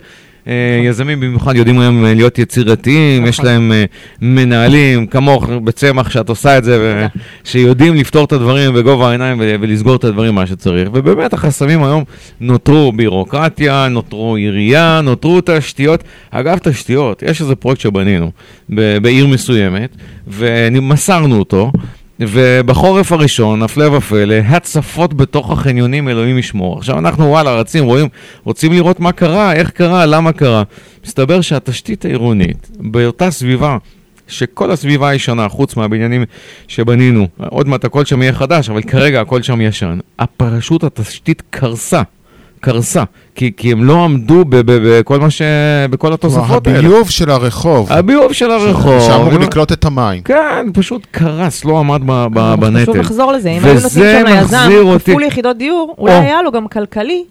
[0.48, 3.50] אה, יזמים במיוחד יודעים היום אה, להיות יצירתיים, יש נכון.
[3.50, 3.84] להם אה,
[4.22, 7.06] מנהלים כמוך בצמח שאת עושה את זה,
[7.44, 10.88] שיודעים לפתור את הדברים בגובה העיניים ולסגור את הדברים מה שצריך.
[10.92, 12.04] ובאמת החסמים היום
[12.40, 16.04] נותרו בירוקרטיה, נותרו עירייה, נותרו תשתיות.
[16.30, 18.30] אגב, תשתיות, יש איזה פרויקט שבנינו
[18.68, 21.72] בעיר מסוימת, ומסרנו אותו.
[22.20, 26.78] ובחורף הראשון, הפלא ופלא, הצפות בתוך החניונים, אלוהים ישמור.
[26.78, 28.08] עכשיו אנחנו וואלה רצים, רואים,
[28.44, 30.62] רוצים לראות מה קרה, איך קרה, למה קרה.
[31.04, 33.76] מסתבר שהתשתית העירונית, באותה סביבה,
[34.28, 36.24] שכל הסביבה היא שונה, חוץ מהבניינים
[36.68, 39.98] שבנינו, עוד מעט הכל שם יהיה חדש, אבל כרגע הכל שם ישן.
[40.36, 42.02] פשוט התשתית קרסה.
[42.64, 43.04] קרסה,
[43.34, 44.62] כי, כי הם לא עמדו ב- ב-
[44.98, 45.42] בכל מה ש...
[45.90, 46.78] בכל התוספות האלה.
[46.78, 49.00] הביוב של הרחוב, הביוב של הרחוב.
[49.00, 50.22] שאמור הם- לקלוט את המים.
[50.22, 52.82] כן, פשוט קרס, לא עמד ב- ב- אבל בנטל.
[52.82, 56.20] חשוב לחזור לזה, אם היו נותנים שם ליזם כפול יחידות דיור, אולי או.
[56.22, 57.24] היה לו גם כלכלי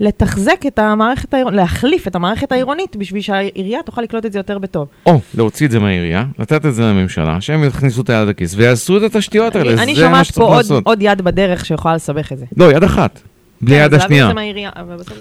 [0.00, 4.58] לתחזק את המערכת העירונית, להחליף את המערכת העירונית בשביל שהעירייה תוכל לקלוט את זה יותר
[4.58, 4.86] בטוב.
[5.06, 8.96] או להוציא את זה מהעירייה, לתת את זה לממשלה, שהם יכניסו את היד לכיס ויעשו
[8.96, 10.86] את התשתיות האלה, אני- אני זה מה שומעת פה שצריך עוד- לעשות.
[10.86, 12.44] עוד יד בדרך שיכולה לסבך את זה.
[12.56, 13.20] לא, יד אחת,
[13.60, 14.30] בלי כן, יד השנייה.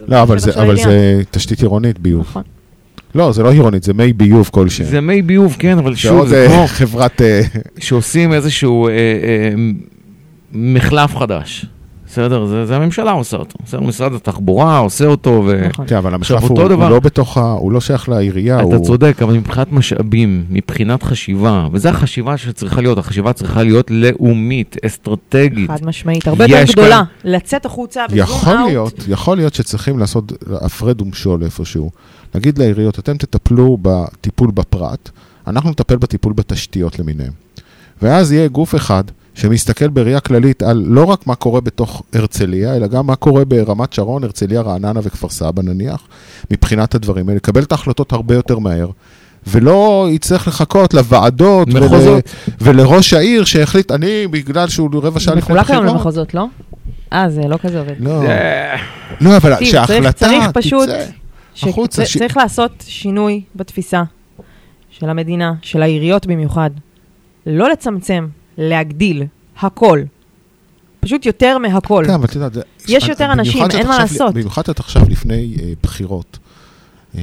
[0.08, 2.22] לא, אבל זה- תשתית עירונית ביוב.
[2.30, 2.44] נכון.
[3.16, 4.88] לא, זה לא עירונית, זה מי ביוב כלשהם.
[4.88, 7.22] זה מי ביוב, כן, אבל שוב, זה אה, כמו חברת...
[7.22, 7.42] אה,
[7.80, 8.94] שעושים איזשהו אה,
[10.54, 11.66] מחלף חדש.
[12.16, 12.46] בסדר?
[12.46, 13.58] זה, זה הממשלה עושה אותו.
[13.66, 13.82] בסדר?
[13.82, 15.68] משרד התחבורה עושה אותו, ו...
[15.70, 15.86] נכון.
[15.88, 16.90] כן, אבל המחלף הוא הוא דבר.
[16.90, 17.42] לא בתוך ה...
[17.42, 18.86] הוא לא שייך לעירייה, אתה הוא...
[18.86, 25.70] צודק, אבל מבחינת משאבים, מבחינת חשיבה, וזו החשיבה שצריכה להיות, החשיבה צריכה להיות לאומית, אסטרטגית.
[25.72, 26.90] חד משמעית, הרבה יותר גדולה.
[27.22, 28.68] כאן- לצאת החוצה בזום יכול אאוט.
[28.70, 31.92] להיות, יכול להיות שצריכים לעשות הפרד ומשול איפשהו.
[32.36, 35.10] נגיד לעיריות, אתם תטפלו בטיפול בפרט,
[35.48, 37.32] אנחנו נטפל בטיפול בתשתיות למיניהם.
[38.02, 39.04] ואז יהיה גוף אחד
[39.36, 43.94] שמסתכל בראייה כללית על לא רק מה קורה בתוך הרצליה, אלא גם מה קורה ברמת
[43.94, 46.08] שרון, הרצליה, רעננה וכפר סבא נניח,
[46.52, 48.90] מבחינת הדברים האלה, לקבל את ההחלטות הרבה יותר מהר.
[49.48, 52.20] ולא יצטרך לחכות לוועדות ול...
[52.62, 55.96] ולראש העיר שהחליט, אני, בגלל שהוא רבע שעה לפני מחולק היום בחירות...
[55.96, 56.46] למחוזות, לא?
[57.14, 57.94] אה, זה לא כזה עובד.
[58.00, 58.76] לא, זה-
[59.22, 61.06] לא, אבל שההחלטה צריך- צריך פשוט- תצא.
[61.56, 64.04] ש- החוצה, צריך לעשות שינוי בתפיסה
[64.90, 66.70] של המדינה, של העיריות במיוחד.
[67.46, 68.28] לא לצמצם,
[68.58, 69.24] להגדיל,
[69.60, 70.02] הכל.
[71.00, 72.04] פשוט יותר מהכל.
[72.08, 72.52] כן, אבל את יודעת,
[72.88, 74.34] יש יותר אנשים, אין מה לעשות.
[74.34, 76.38] במיוחד את עכשיו לפני אה, בחירות.
[77.18, 77.22] אה,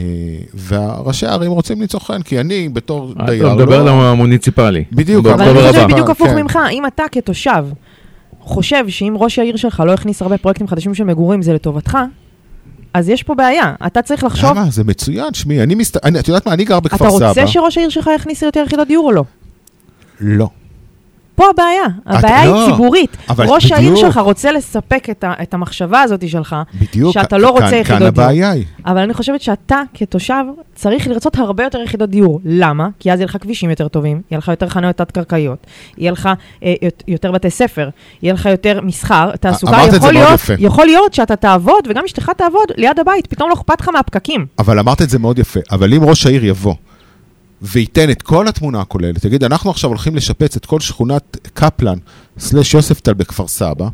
[0.54, 3.46] והראשי הערים רוצים למצוא חן, כי אני בתור דייר...
[3.46, 4.84] אתה מדבר לא- על המוניציפלי.
[4.92, 5.68] בדיוק, אבל אני.
[5.72, 5.90] חושבת.
[5.90, 6.36] בדיוק הפוך כן.
[6.42, 7.64] ממך, אם אתה כתושב
[8.40, 11.98] חושב שאם ראש העיר שלך לא הכניס הרבה פרויקטים חדשים של מגורים זה לטובתך,
[12.94, 13.74] אז יש פה בעיה.
[13.86, 14.64] אתה צריך לחשוב, למה?
[14.70, 16.04] זה מצוין, שמי, אני מסת...
[16.04, 17.28] אני- את יודעת מה, אני גר בכפר אתה סבא.
[17.28, 19.24] רוצה שראש העיר שלך יכניס יותר יחידות דיור או לא?
[20.20, 20.48] לא.
[21.34, 23.16] פה הבעיה, הבעיה לא, היא ציבורית.
[23.28, 24.06] אבל ראש העיר בדיוק.
[24.06, 27.12] שלך רוצה לספק את, ה, את המחשבה הזאת שלך, בדיוק.
[27.14, 28.24] שאתה לא רוצה כאן- יחידות כאן דיור.
[28.26, 28.64] הבעיה היא.
[28.86, 32.40] אבל אני חושבת שאתה כתושב צריך לרצות הרבה יותר יחידות דיור.
[32.44, 32.88] למה?
[32.98, 35.66] כי אז יהיה לך כבישים יותר טובים, יהיה לך יותר חנויות תת-קרקעיות,
[35.98, 36.28] יהיה לך
[36.62, 37.88] אה, יות- יותר בתי ספר,
[38.22, 39.76] יהיה לך יותר מסחר, תעסוקה.
[39.76, 40.52] אמרת את זה יכול מאוד להיות, יפה.
[40.58, 44.46] יכול להיות שאתה תעבוד וגם אשתך תעבוד ליד הבית, פתאום לא אכפת לך מהפקקים.
[44.58, 45.60] אבל אמרת את זה מאוד יפה.
[45.72, 46.74] אבל אם ראש העיר יבוא
[47.62, 51.98] וייתן את כל התמונה הכוללת, יגיד, אנחנו עכשיו הולכים לשפץ את כל שכונת קפלן,
[52.38, 53.88] סלש יוספטל בכפר סבא,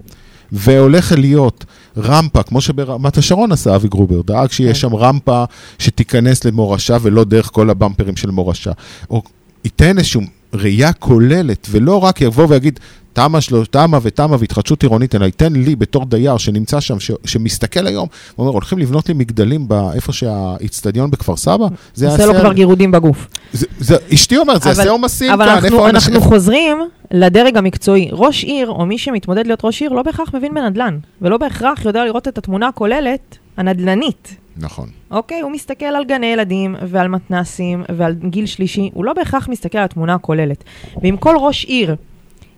[0.52, 1.64] והולך להיות
[1.96, 4.78] רמפה, כמו שברמת השרון עשה אבי גרובר, דאג שיהיה כן.
[4.78, 5.44] שם רמפה
[5.78, 8.72] שתיכנס למורשה ולא דרך כל הבמפרים של מורשה.
[9.10, 9.22] או
[9.64, 10.22] ייתן איזשהו
[10.54, 12.80] ראייה כוללת, ולא רק יבוא ויגיד,
[13.12, 17.86] תמ"א שלו, תמ"א ותמ"א והתחדשות עירונית, אלא ייתן לי בתור דייר שנמצא שם, ש, שמסתכל
[17.86, 22.40] היום, הוא אומר, הולכים לבנות לי מגדלים באיפה שהאיצטדיון בכפר סבא, זה עושה לו יעשה...
[22.40, 23.28] כבר גירודים בגוף.
[23.52, 26.30] זה, זה, אשתי אומרת, זה יעשה עומסים כאן, אנחנו, איפה אנחנו אנשים...
[26.30, 26.78] חוזרים
[27.10, 28.08] לדרג המקצועי.
[28.12, 32.04] ראש עיר, או מי שמתמודד להיות ראש עיר, לא בהכרח מבין בנדל"ן, ולא בהכרח יודע
[32.04, 34.36] לראות את התמונה הכוללת, הנדל"נית.
[34.58, 34.88] נכון.
[35.10, 35.40] אוקיי?
[35.40, 39.84] הוא מסתכל על גני ילדים ועל מתנסים ועל גיל שלישי, הוא לא בהכרח מסתכל על
[39.84, 40.64] התמונה הכוללת.
[41.02, 41.96] ואם כל ראש עיר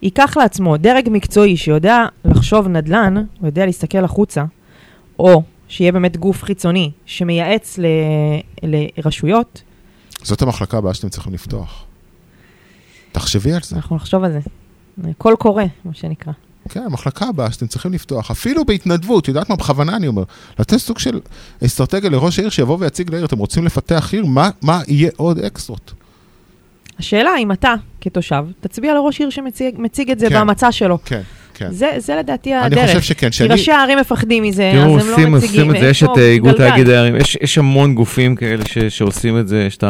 [0.02, 4.44] ייקח לעצמו דרג מקצועי שיודע לחשוב נדל"ן, הוא יודע להסתכל החוצה,
[5.18, 7.86] או שיהיה באמת גוף חיצוני שמייעץ ל...
[8.62, 9.62] לרשויות,
[10.22, 11.84] זאת המחלקה הבאה שאתם צריכים לפתוח.
[13.12, 13.76] תחשבי על זה.
[13.76, 14.40] אנחנו נחשוב על זה.
[15.18, 16.32] קול קורא, מה שנקרא.
[16.70, 20.22] כן, המחלקה הבאה שאתם צריכים לפתוח, אפילו בהתנדבות, יודעת מה, בכוונה אני אומר,
[20.58, 21.20] לתת סוג של
[21.64, 25.92] אסטרטגיה לראש העיר שיבוא ויציג לעיר, אתם רוצים לפתח עיר, מה, מה יהיה עוד אקסטרות?
[26.98, 30.34] השאלה אם אתה, כתושב, תצביע לראש עיר שמציג מציג את זה כן.
[30.34, 30.98] בהמצע שלו.
[31.04, 31.22] כן,
[31.60, 31.70] כן.
[31.70, 32.86] זה, זה לדעתי אני הדרך.
[32.86, 33.48] חושב שכן, כי שאני...
[33.48, 35.60] ראשי הערים מפחדים מזה, תראו, אז הם עושים, לא מציגים.
[35.60, 36.70] עושים את זה, יש את אה, איגוד גלגל.
[36.70, 39.84] תאגידי הערים, יש, יש המון גופים כאלה ש, שעושים את זה, יש את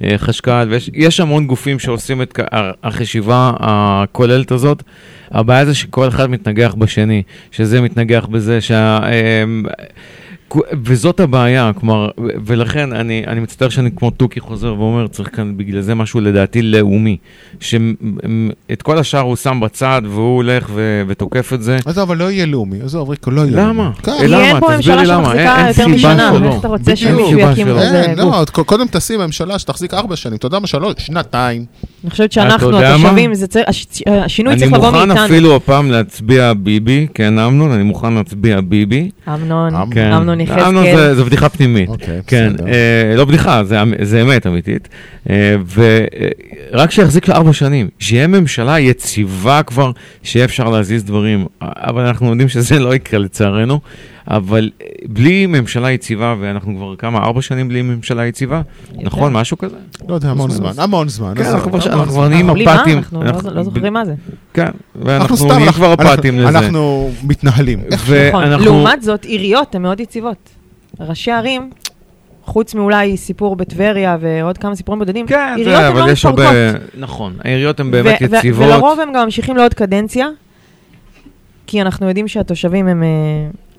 [0.00, 2.38] החשכ"ל, ויש יש המון גופים שעושים את
[2.82, 4.82] החשיבה הכוללת הזאת.
[5.30, 9.00] הבעיה זה שכל אחד מתנגח בשני, שזה מתנגח בזה, שה...
[10.84, 12.08] וזאת הבעיה, כלומר,
[12.44, 16.62] ולכן אני, אני מצטער שאני כמו תוכי חוזר ואומר, צריך כאן בגלל זה משהו לדעתי
[16.62, 17.16] לאומי,
[17.60, 21.76] שאת כל השאר הוא שם בצד והוא הולך ו, ותוקף את זה.
[21.86, 23.82] עזוב, אבל לא יהיה לאומי, עזוב, ריקו, לא יהיה למה?
[23.82, 23.94] לאומי.
[24.02, 24.12] כן.
[24.28, 24.44] למה?
[24.44, 25.24] אין פה תסביר ממשלה לי למה.
[25.24, 26.48] שמחזיקה אין- אין יותר סיבה משנה, שלא.
[26.48, 26.96] איך אתה רוצה.
[26.96, 28.58] שמישהו סיבה יקים אין, גוף?
[28.58, 31.64] לא, קודם תשים ממשלה שתחזיק ארבע שנים, אתה יודע מה, שלוש, שנתיים.
[32.04, 32.78] אני חושבת שאנחנו?
[32.78, 35.24] התושבים, זה צריך- הש- השינוי אני צריך לבוא מוכן מאיתנו.
[35.26, 39.10] אפילו הפעם להצביע ביבי, כן אמנון, אני מוכן להצביע ביבי.
[39.28, 40.37] אמנון, אמנון.
[40.40, 40.68] אמנון יחזקאל.
[40.68, 41.88] אמנון זה- זו בדיחה פנימית.
[41.88, 42.66] אוקיי, כן, בסדר.
[42.68, 44.88] אה, לא בדיחה, זה, זה אמת אמיתית.
[45.30, 45.54] אה,
[46.72, 49.90] ורק שיחזיק לארבע שנים, שיהיה ממשלה יציבה כבר,
[50.22, 51.46] שיהיה אפשר להזיז דברים.
[51.62, 53.80] אבל אנחנו יודעים שזה לא יקרה לצערנו.
[54.30, 58.62] אבל אה, בלי ממשלה יציבה, ואנחנו כבר כמה, ארבע שנים בלי ממשלה יציבה?
[58.94, 59.76] נכון, משהו כזה?
[60.08, 61.32] לא יודע, המון זמן, המון זמן.
[61.36, 62.74] כן, עזוב, אנחנו כבר- נהיים בלי מה?
[62.74, 62.98] אפאתיים.
[62.98, 64.14] אנחנו לא- לא זוכרים מה זה.
[64.54, 66.48] כן, אנחנו ואנחנו נהיים כבר אפאתיים לזה.
[66.48, 67.80] אנחנו מתנהלים.
[67.90, 68.44] נכון.
[68.44, 70.48] לעומת זאת, עיריות הן מאוד יציבות.
[71.00, 71.70] ראשי ערים,
[72.44, 76.24] חוץ מאולי סיפור בטבריה ועוד כמה סיפורים בודדים, כן, עיריות זה, הן אבל לא יש
[76.24, 76.42] הרבה...
[76.72, 77.00] מתפרקות.
[77.00, 78.66] נכון, העיריות הן באמת ו- ו- יציבות.
[78.66, 80.26] ולרוב הם גם ממשיכים לעוד קדנציה,
[81.66, 83.02] כי אנחנו יודעים שהתושבים הם...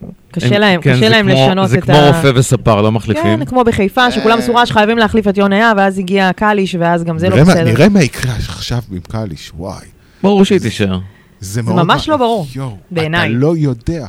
[0.03, 1.75] אה, קשה הם- להם, כן, קשה זה להם כמו- לשנות את ה...
[1.75, 3.23] זה כמו רופא וספר, לא מחליפים.
[3.39, 7.29] כן, כמו בחיפה, שכולם סורה שחייבים להחליף את יונה ואז הגיע קליש, ואז גם זה
[7.29, 7.63] לא בסדר.
[7.63, 9.85] נראה מה יקרה עכשיו עם קליש, וואי.
[10.23, 10.99] ברור שהיא תישאר.
[11.39, 11.61] זה.
[11.61, 12.45] ממש לא ברור,
[12.91, 13.29] בעיניי.
[13.29, 14.05] אתה לא יודע.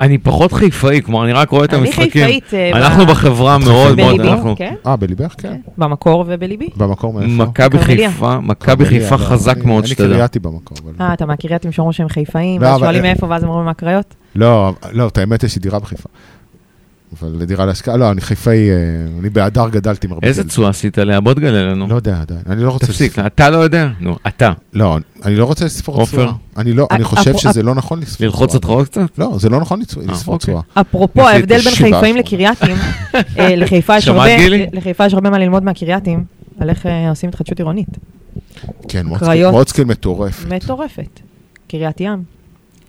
[0.00, 2.10] אני פחות חיפאי, כלומר, אני רק רואה את אני המשחקים.
[2.10, 4.56] חיפאית, אה, אנחנו בחברה מאוד מאוד, אנחנו...
[4.56, 5.34] כן, אה, בליבך?
[5.38, 5.48] כן.
[5.48, 6.68] כן, במקור ובליבי.
[6.76, 7.44] במקור מאיפה?
[7.44, 7.78] מכבי.
[7.78, 10.08] חיפה, מכבי חיפה לא, חזק אני- מאוד, אני שתדע.
[10.14, 10.76] קרייתי במקור.
[11.00, 14.14] אה, אתה מהקרייתים שאומרים שהם חיפאים, לא, ואז שואלים מאיפה, ואז הם אומרים מהקריות?
[14.34, 16.08] לא, לא, את האמת יש לי דירה בחיפה.
[17.20, 18.76] אבל דירה להשקעה, לא, אני חיפאי, אה,
[19.20, 20.44] אני בהדר גדלתי עם הרבה איזה.
[20.44, 21.20] תשואה עשית עליה?
[21.20, 21.86] בוא תגלה לנו.
[21.88, 22.86] לא יודע עדיין, אני לא רוצה...
[22.86, 23.26] תפסיק, לספור.
[23.26, 23.88] אתה לא יודע?
[24.00, 24.52] נו, אתה.
[24.72, 26.16] לא, אני לא רוצה לספור עופר?
[26.24, 26.32] תשואה.
[26.56, 28.58] אני לא, אני חושב שזה לא נכון לספור ללחוץ תשואה.
[28.60, 29.18] את רוח קצת?
[29.18, 30.46] לא, זה לא נכון אה, לספור אוקיי.
[30.54, 30.62] תשואה.
[30.80, 32.16] אפרופו ההבדל בין חיפאים.
[32.16, 32.76] לקרייתים,
[33.38, 34.08] אה, לחיפה יש
[35.14, 36.24] הרבה- מה ללמוד מהקרייתים,
[36.60, 37.88] על איך עושים התחדשות עירונית.
[38.88, 39.06] כן.
[39.52, 40.46] מוצקין מטורף.
[40.48, 41.20] מטורפת.
[41.68, 42.39] קריית ים.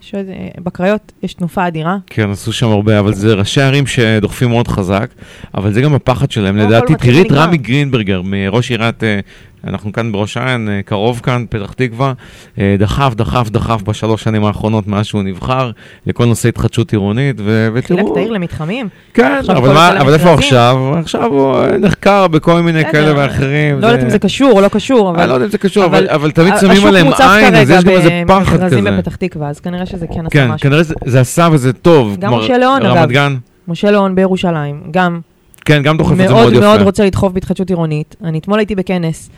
[0.03, 1.97] יש עוד, אה, בקריות יש תנופה אדירה.
[2.07, 5.09] כן, עשו שם הרבה, אבל זה ראשי ערים שדוחפים מאוד חזק,
[5.55, 6.57] אבל זה גם הפחד שלהם.
[6.57, 7.31] לא לדעתי, תראי את.
[7.31, 9.19] רמי גרינברגר, מראש עיריית, אה,
[9.67, 12.13] אנחנו כאן בראש העין, אה, קרוב כאן, פתח תקווה,
[12.59, 15.71] אה, דחף, דחף, דחף בשלוש שנים האחרונות מאז שהוא נבחר,
[16.07, 18.11] לכל נושא התחדשות עירונית, ו- חילק ותראו...
[18.13, 18.87] את העיר למתחמים.
[19.13, 20.33] כן, אבל מה- אבל איפה הוא.
[20.37, 20.77] עכשיו?
[20.99, 22.85] עכשיו הוא אה, נחקר בכל מיני.
[22.91, 23.79] כאלה ואחרים.
[23.81, 25.19] לא יודעת אם זה קשור או לא קשור, אבל...
[25.19, 27.55] אני לא יודע אם זה קשור, אבל אבל אבל תמיד שמים השוק עליהם מוצף עין,
[27.55, 28.81] אז יש גם איזה פחד כזה.
[28.81, 30.69] בפתח תקווה, אז כנראה שזה כן עשה כן, משהו.
[30.69, 32.17] כנראה זה- עשה וזה טוב.
[32.19, 33.09] גם משה ליאון, רמת אגב.
[33.11, 33.35] גן,
[33.67, 35.19] משה ליאון בירושלים, גם
[35.65, 36.61] כן, גם דוחף את זה מאוד מאוד יפה.
[36.61, 38.15] מאוד רוצה לדחוף בהתחדשות עירונית.
[38.23, 39.29] אני אתמול הייתי בכנס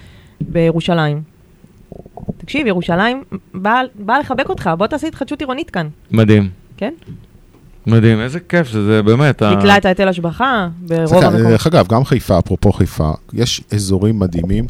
[0.42, 1.22] בירושלים.
[2.38, 3.24] תקשיב, ירושלים
[3.54, 6.50] באה באה לחבק אותך, בוא תעשה התחדשות עירונית כאן, מדהים.
[6.78, 6.94] כן?
[7.88, 9.42] מדהים, איזה כיף שזה באמת.
[9.44, 11.48] ביטלה את ההיטל השבחה ברוב המקומות.
[11.48, 14.66] דרך אגב, גם חיפה, אפרופו חיפה, יש אזורים מדהימים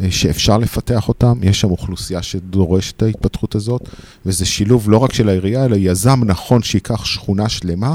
[0.00, 3.88] אה, שאפשר לפתח אותם, יש שם אוכלוסייה שדורשת את ההתפתחות הזאת,
[4.26, 7.94] וזה שילוב לא רק של העירייה, אלא יזם נכון שייקח שכונה שלמה,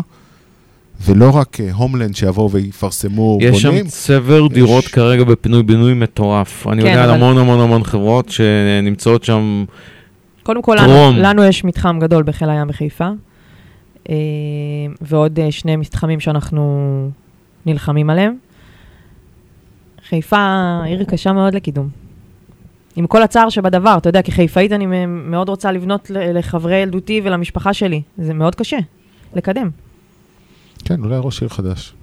[1.02, 3.86] ולא רק אה, הומלנד שיבואו ויפרסמו יש שם בונים.
[3.88, 6.68] צבר דירות יש- כרגע בפינוי-בינוי מטורף.
[6.68, 9.66] אני כן, יודע על אבל- המון המון המון חברות שנמצאות שם.
[10.44, 10.78] קודם כל.
[10.82, 13.10] לנו, לנו יש מתחם גדול בחיל הים בחיפה,
[14.10, 14.16] אה,
[15.02, 17.10] ועוד אה, שני מתחמים שאנחנו
[17.66, 18.36] נלחמים עליהם.
[20.10, 20.38] חיפה
[20.86, 21.90] עיר קשה מאוד לקידום.
[22.96, 28.02] עם כל הצער שבדבר, אתה יודע, כחיפאית אני מאוד רוצה לבנות לחברי ילדותי ולמשפחה שלי.
[28.18, 28.78] זה מאוד קשה
[29.36, 29.70] לקדם.
[30.86, 31.94] כן, אולי ראש עיר חדש.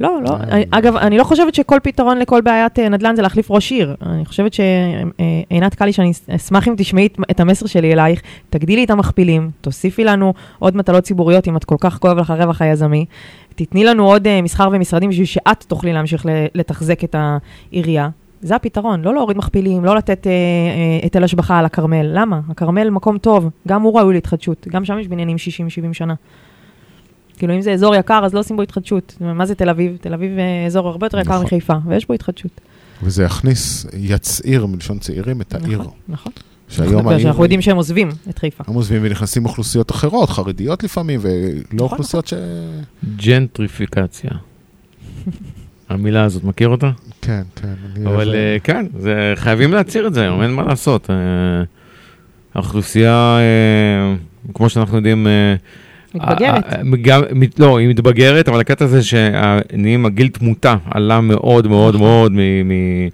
[0.00, 0.30] לא, לא.
[0.30, 0.36] אה.
[0.50, 3.94] אני- אגב, אני לא חושבת שכל פתרון לכל בעיית אה, נדל"ן זה להחליף ראש עיר.
[4.06, 8.20] אני חושבת שעינת קלי, שאני אס- אשמח אם תשמעי את- המסר שלי אלייך,
[8.50, 12.62] תגדילי את המכפילים, תוסיפי לנו עוד מטלות ציבוריות, אם את כל כך כואב לך הרווח
[12.62, 13.04] היזמי,
[13.54, 18.08] תתני לנו עוד אה, מסחר ומשרדים בשביל שאת תוכלי להמשיך לתחזק את העירייה.
[18.40, 22.06] זה הפתרון, לא להוריד מכפילים, לא לתת אה, אה, היטל השבחה על הכרמל.
[22.12, 22.40] למה?
[22.50, 25.40] הכרמל מקום טוב, גם הוא ראוי להתחדשות, גם שם יש בניינים 60-70
[25.94, 26.14] שנה.
[27.36, 29.16] כאילו, אם זה אזור יקר, אז לא עושים בו התחדשות.
[29.20, 29.96] מה זה תל אביב?
[30.00, 31.44] תל אביב אה, אזור הרבה יותר יקר נכון.
[31.44, 32.60] מחיפה, ויש בו התחדשות.
[33.02, 35.78] וזה יכניס, יצעיר מלשון צעירים את העיר.
[35.78, 36.32] נכון, נכון.
[36.68, 37.20] שהיום העיר...
[37.22, 38.64] שאנחנו יודעים שהם עוזבים את חיפה.
[38.66, 42.34] הם עוזבים ונכנסים אוכלוסיות אחרות, חרדיות לפעמים, ולא נכון, אוכלוסיות ש...
[43.16, 44.30] ג'נטריפיקציה.
[45.88, 46.90] המילה הזאת, מכיר אותה?
[47.22, 47.74] כן, כן.
[48.06, 51.10] אבל אה, כן, זה- חייבים להצהיר את זה היום, אין מה לעשות.
[51.10, 51.16] אה,
[52.54, 53.38] האוכלוסייה,
[54.54, 55.26] כמו שאנחנו יודעים...
[56.20, 56.64] אה, מתבגרת.
[56.72, 57.22] אה, אה, גם,
[57.58, 62.06] לא, היא מתבגרת, אבל הקטע זה שנהיים, הגיל תמותה עלה מאוד מאוד נכון.
[62.06, 63.08] מאוד מ-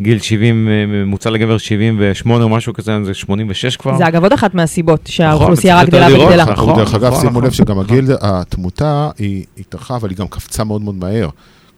[0.00, 3.96] מגיל 70, אה, ממוצע לגבר 78 או משהו כזה, זה 86 כבר.
[3.98, 6.44] זה אגב עוד אחת מהסיבות נכון, שהאוכלוסייה רק גדלה וגדלה.
[6.44, 7.40] נכון, דרך אגב, נכון, שימו.
[7.40, 11.28] לב שגם הגיל, התמותה היא התארכה, אבל היא גם קפצה מאוד מאוד מהר.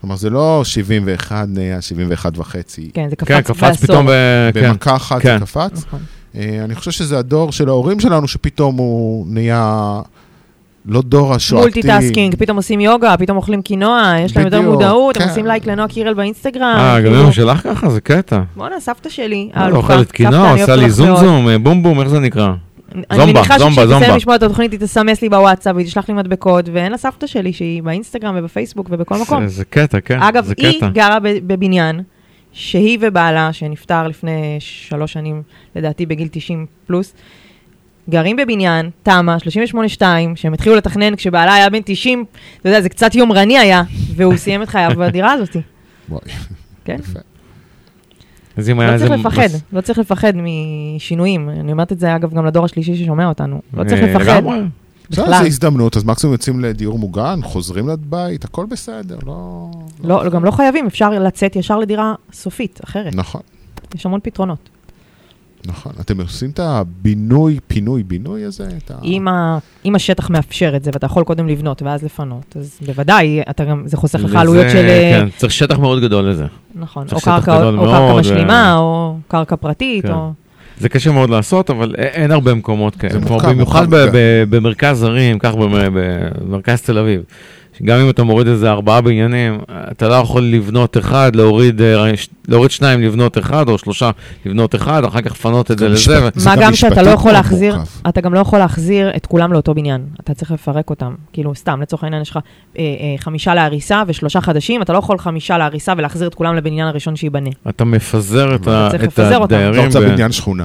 [0.00, 2.90] כלומר, זה לא 71 נהיה 71 וחצי.
[2.94, 4.10] כן, זה כן, קפץ קפץ פתאום, ב...
[4.54, 4.70] כן.
[4.70, 5.38] במכה אחת כן.
[5.38, 5.84] זה קפץ.
[5.86, 6.00] נכון.
[6.36, 10.00] אה, אני חושב שזה הדור של ההורים שלנו, שפתאום הוא נהיה
[10.86, 11.62] לא דור השואתי.
[11.62, 15.28] multitasking, פתאום עושים יוגה, פתאום אוכלים קינוע, יש להם יותר מודעות, הם כן.
[15.28, 16.62] עושים לייק לנועה קירל באינסטגרם.
[16.78, 17.88] אה, גם כאילו, אמא שלך ככה?
[17.90, 18.40] זה קטע.
[18.56, 19.78] בואנה, סבתא שלי, אה, האלופה.
[19.78, 21.16] אוכלת קינוע, אני עושה לי זום.
[21.16, 22.52] זום, אה, בום בום, איך זה נקרא?
[22.94, 24.16] אני זומבה, מניחה זומבה, שכשהיא תסיים זומבה.
[24.16, 27.52] לשמוע את התוכנית, היא תסמס לי בוואטסאפ, והיא תשלח לי מדבקות, ואין לה סבתא שלי,
[27.52, 29.46] שהיא באינסטגרם ובפייסבוק ובכל מקום.
[29.46, 30.22] זה- קטע, כן.
[30.22, 30.80] אגב, היא.
[30.92, 32.00] גרה בבניין,
[32.52, 35.42] שהיא ובעלה, שנפטר לפני שלוש שנים,
[35.76, 37.14] לדעתי בגיל 90 פלוס,
[38.10, 39.36] גרים בבניין, תמ"א,
[39.98, 40.02] 38-2,
[40.34, 42.24] שהם התחילו לתכנן כשבעלה היה בן 90,
[42.60, 43.82] אתה יודע, זה קצת יומרני היה,
[44.16, 45.56] והוא סיים את חייו בדירה הזאת.
[46.84, 46.96] כן?
[48.56, 48.98] אז אם היה לא.
[48.98, 50.32] צריך לפחד, מס- לא צריך לפחד
[50.96, 51.50] משינויים.
[51.50, 53.60] אני אומרת את זה, אגב, גם לדור השלישי ששומע אותנו.
[53.74, 54.42] לא צריך אה, לפחד.
[55.10, 55.38] בסדר, בכלל.
[55.40, 59.70] זו הזדמנות, אז מקסימום יוצאים לדיור מוגן, חוזרים לבית, הכל בסדר, לא...
[60.04, 63.14] לא, גם לא חייבים, אפשר לצאת ישר לדירה סופית, אחרת.
[63.14, 63.40] נכון,
[63.94, 64.68] יש המון פתרונות.
[65.66, 65.92] נכון.
[66.00, 68.68] אתם עושים את הבינוי, פינוי, בינוי הזה?
[68.84, 68.94] את ה...
[69.04, 73.40] אם, ה, אם השטח מאפשר את זה, ואתה יכול קודם לבנות ואז לפנות, אז בוודאי,
[73.50, 74.76] אתה גם, זה חוסך לך עלויות של...
[74.88, 76.46] אה, כן, צריך שטח מאוד גדול לזה.
[76.74, 80.12] נכון, או קרקע, גדול או קרקע משלימה, או קרקע פרטית, כן.
[80.12, 80.32] או...
[80.80, 83.12] זה קשה מאוד לעשות, אבל אין הרבה מקומות כאלה.
[83.12, 87.22] זה כמו מורכב, במיוחד מורכב, ב- ב- במרכז ערים, כך במ- במרכז תל אביב.
[87.78, 89.58] שגם אם אתה מוריד איזה ארבעה בניינים,
[89.90, 92.10] אתה לא יכול לבנות אחד, להוריד, אה,
[92.48, 94.10] להוריד שניים לבנות אחד, או שלושה
[94.46, 96.22] לבנות אחד, אחר כך לפנות את זה לזה.
[96.22, 97.90] ו- זה מה גם שאתה לא יכול להחזיר, מורכב.
[98.08, 100.00] אתה גם לא יכול להחזיר את כולם לאותו בניין.
[100.20, 101.14] אתה צריך לפרק אותם.
[101.32, 102.42] כאילו, סתם, לצורך העניין יש לך אה,
[102.82, 102.84] אה,
[103.18, 107.50] חמישה להריסה ושלושה חדשים, אתה לא יכול חמישה להריסה ולהחזיר את כולם לבניין הראשון שייבנה.
[107.68, 109.44] אתה מפזר את אתה ה- צריך את לפזר אותם.
[109.54, 109.86] אתה הדיירים.
[109.86, 110.64] רוצה ב- בניין שכונה.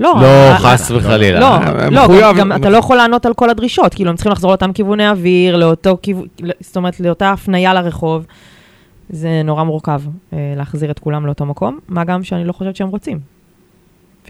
[0.00, 1.40] לא, לא, אה, חס אה, וחלילה.
[1.40, 1.56] לא,
[1.90, 4.50] לא, מחויב- גם, גם אתה לא יכול לענות על כל הדרישות, כאילו הם צריכים לחזור
[4.50, 6.26] לאותם כיווני אוויר, לאותו כיוון,
[6.60, 8.26] זאת אומרת, לאותה הפנייה לרחוב.
[9.10, 10.00] זה נורא מורכב
[10.32, 13.20] אה, להחזיר את כולם לאותו מקום, מה גם שאני לא חושבת שהם רוצים.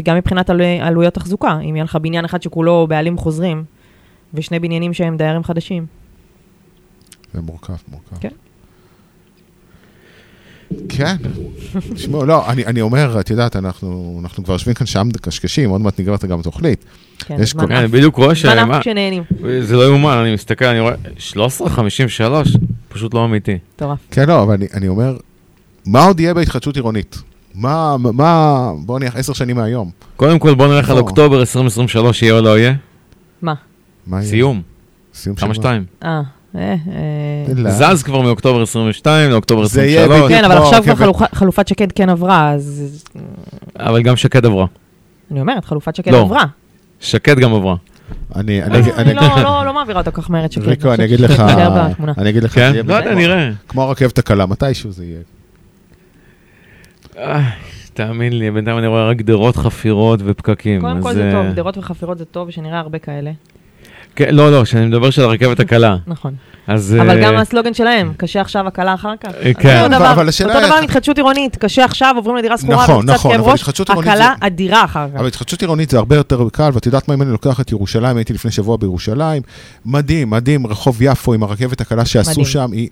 [0.01, 3.65] וגם מבחינת עלו, עלויות תחזוקה, אם יהיה לך בניין אחד שכולו בעלים חוזרים,
[4.35, 5.87] ושני בניינים שהם דיירים חדשים.
[7.35, 8.17] זה מורכב, מורכב.
[8.21, 8.29] כן.
[10.89, 11.17] כן.
[11.95, 15.81] תשמעו, לא, אני, אני אומר, את יודעת, אנחנו, אנחנו כבר יושבים כאן שעה מקשקשים, עוד
[15.81, 16.85] מעט נגמרת גם התוכנית.
[17.19, 17.91] כן, יש זמן כל- אני עף.
[17.91, 19.23] בדיוק רואה זמן עף כשנהנים.
[19.63, 22.59] זה לא יאומן, אני מסתכל, אני רואה, 13.53,
[22.89, 23.59] פשוט לא אמיתי.
[23.77, 23.99] מטורף.
[24.11, 25.17] כן, לא, אבל אני, אני אומר,
[25.87, 27.19] מה עוד יהיה בהתחדשות עירונית?
[27.55, 29.91] מה, מה, בואו נניח עשר שנים מהיום.
[30.17, 31.01] קודם כל בוא נלך על או.
[31.03, 32.75] אוקטובר 2023, יהיה או לא יהיה?
[33.43, 33.55] מה?
[34.07, 34.29] מה יהיה?
[34.31, 34.63] סיום,
[35.15, 35.85] סיום כמה של שתיים.
[36.05, 36.21] אה.
[37.69, 40.41] זז כבר מאוקטובר 22 לאוקטובר זה יהיה 23, בדיוק.
[40.41, 42.99] כן, אבל עכשיו כבר חלופת שקד כן עברה, אז
[43.79, 44.67] אבל גם שקד עברה.
[45.31, 46.21] אני אומרת, חלופת שקד לא.
[46.21, 46.45] עברה.
[47.01, 47.75] שקד גם עברה.
[48.37, 50.65] אני, אני, לא, לא- לא לא מעבירה אותה כך מהר את שקד.
[50.69, 51.41] ריקו, אני אגיד לך.
[52.19, 52.73] אני אגיד לך, כן?
[52.87, 53.51] לא יודע, כמו- נראה.
[53.69, 55.19] כמו הרכבת הקלה, מתישהו זה יהיה.
[57.19, 57.51] אה,
[57.95, 60.81] תאמין לי, בינתיים אני רואה רק גדרות, חפירות ופקקים.
[60.81, 63.31] קודם כל זה אה, טוב, גדרות וחפירות זה טוב, שנראה הרבה כאלה.
[64.19, 65.97] כן, לא, לא, שאני מדבר של הרכבת הקלה.
[66.07, 66.35] נכון.
[66.67, 66.97] אז...
[67.01, 69.31] אבל אה, גם הסלוגן שלהם, קשה עכשיו, הקלה אחר כך.
[69.43, 69.83] אה, כן.
[69.85, 73.05] אותו דבר- אבל השאלה אותו דבר עם התחדשות עירונית, קשה עכשיו, עוברים לדירה שכורה נכון,
[73.05, 75.19] וקצת נכון, כאב אבל ראש, התחדשות עירונית הקלה אדירה אחר כך.
[75.19, 78.17] אבל התחדשות עירונית זה הרבה יותר קל, ואת יודעת מה, אם אני לוקח את ירושלים,
[78.17, 79.43] הייתי לפני שבוע בירושלים,
[79.87, 82.45] מדהים, מדהים, רחוב יפו עם הרכבת הקלה שעשו.
[82.45, 82.89] שם, היא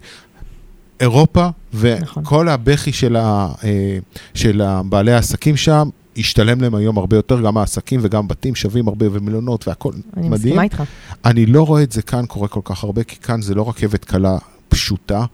[1.00, 2.22] אירופה, נכון.
[2.22, 3.98] וכל הבכי של, ה, אה,
[4.34, 9.06] של בעלי העסקים שם, ישתלם להם היום הרבה יותר, גם העסקים וגם בתים שווים הרבה
[9.12, 10.32] ומלונות אני מדהים.
[10.32, 10.82] מסכימה איתך.
[11.24, 14.04] אני לא רואה את זה כאן קורה כל כך הרבה, כי כאן זה לא רכבת
[14.04, 14.38] קלה
[14.68, 15.24] פשוטה,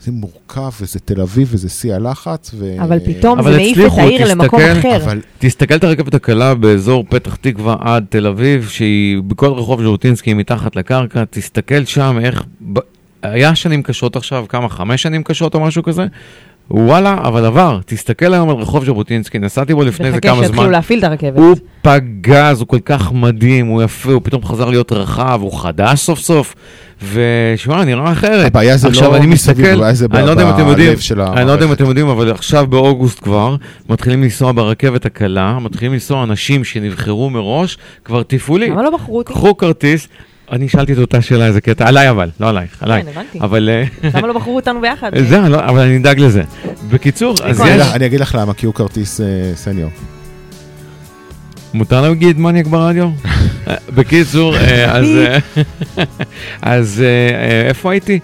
[0.00, 2.50] זה מורכב וזה תל אביב וזה שיא הלחץ.
[2.54, 2.76] ו...
[2.82, 4.96] אבל פתאום אבל זה מעיף את העיר למקום תסתכל, אחר.
[5.04, 10.34] אבל תסתכל את הרכבת הקלה באזור פתח תקווה עד תל אביב, שהיא בכל רחוב ז'בוטינסקי
[10.34, 12.44] מתחת לקרקע, תסתכל שם איך...
[13.22, 14.68] היה שנים קשות עכשיו, כמה?
[14.68, 16.06] חמש שנים קשות או משהו כזה?
[16.70, 17.78] וואלה, אבל עבר.
[17.86, 20.72] תסתכל היום על רחוב ז'בוטינסקי, נסעתי בו לפני איזה וחכה כמה שיתחילו זמן.
[20.72, 21.36] להפעיל את הרכבת.
[21.38, 26.00] הוא פגז, הוא כל כך מדהים, הוא יפה, הוא פתאום חזר להיות רחב, הוא חדש
[26.00, 26.54] סוף סוף,
[27.12, 28.46] ושמע, נראה אחרת.
[28.46, 31.46] הבעיה זה עכשיו לא אני מסתכל, הבעיה זה אני לא יודע אם אתם יודעים, אני
[31.46, 31.72] לא יודע אם.
[31.72, 33.56] אתם יודעים, אבל עכשיו באוגוסט כבר,
[33.88, 38.70] מתחילים לנסוע ברכבת הקלה, מתחילים לנסוע אנשים שנבחרו מראש, כבר תפעולי.
[38.70, 39.32] למה לא בחרו אותי?
[39.32, 40.08] קחו כרטיס,
[40.52, 43.02] אני שאלתי את אותה שאלה, איזה קטע, עליי אבל, לא עלייך, עליי.
[43.02, 43.38] כן, הבנתי.
[43.40, 43.84] אבל אה,
[44.14, 45.10] למה לא בחרו אותנו ביחד?
[45.28, 46.42] זה, לא, אבל אני אדאג לזה.
[46.90, 49.90] בקיצור, אז אני יש, אגיד לך- אני אגיד לך למה, כי הוא כרטיס אה, סניור.
[51.74, 53.08] מותר להגיד מניאק ברדיו?
[53.68, 54.54] אה, בקיצור,
[54.88, 55.06] אז...
[56.62, 57.02] אז
[57.68, 58.18] איפה הייתי?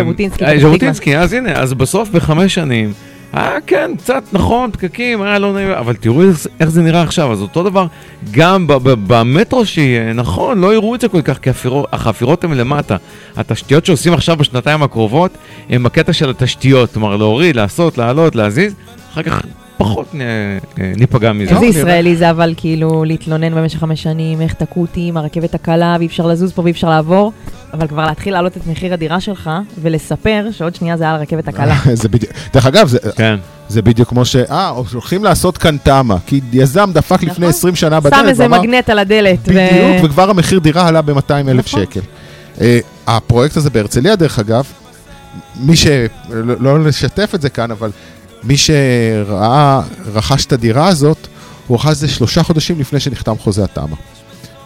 [0.00, 2.92] ז'בוטינסקי, ז'בוטינסקי, אז הנה, אז בסוף בחמש שנים,
[3.36, 7.32] אה, כן, קצת נכון, פקקים, היה לא נעים, אבל תראו איך, איך זה נראה עכשיו,
[7.32, 7.86] אז אותו דבר,
[8.30, 12.44] גם ב- ב- במטרו שיהיה, נכון, לא יראו את זה כל כך, כי הפירו- החפירות
[12.44, 12.96] הן למטה.
[13.36, 15.30] התשתיות שעושים עכשיו בשנתיים הקרובות,
[15.70, 18.74] הם בקטע של התשתיות, כלומר להוריד, לעשות, לעלות, להזיז,
[19.12, 19.42] אחר כך
[19.76, 21.42] פחות אה, ניפגע מזה.
[21.50, 21.68] איזה נראה.
[21.70, 26.06] ישראלי זה אבל כאילו להתלונן במשך חמש שנים, איך תקעו אותי עם הרכבת הקלה ואי
[26.06, 27.32] אפשר לזוז פה ואי אפשר לעבור,
[27.72, 29.50] אבל כבר להתחיל להעלות את מחיר הדירה שלך
[29.82, 31.76] ולספר שעוד שנייה זה על הרכבת הקלה.
[32.02, 33.36] זה בדיוק, דרך אגב, זה, כן.
[33.68, 34.36] זה בדיוק כמו ש...
[34.36, 37.44] אה, הולכים לעשות כאן תמ"א, כי יזם דפק לפני נכון.
[37.44, 39.38] 20 שנה שם בדלת, איזה ואמר, מגנט על הדלת.
[39.38, 41.82] ו- בדיוק, וכבר המחיר דירה עלה ב-200 אלף נכון.
[41.82, 42.00] שקל.
[42.60, 44.64] אה, הפרויקט הזה בהרצליה, דרך אגב,
[45.60, 45.86] מי ש...
[46.30, 47.90] לא לא לשתף את זה כאן, אבל
[48.44, 49.80] מי שראה,
[50.14, 51.26] רכש את הדירה הזאת,
[51.66, 53.96] הוא רכש את זה שלושה חודשים לפני שנחתם חוזה התמ"א.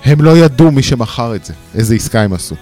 [0.05, 2.55] הם לא ידעו מי שמכר את זה, איזה עסקה הם עשו.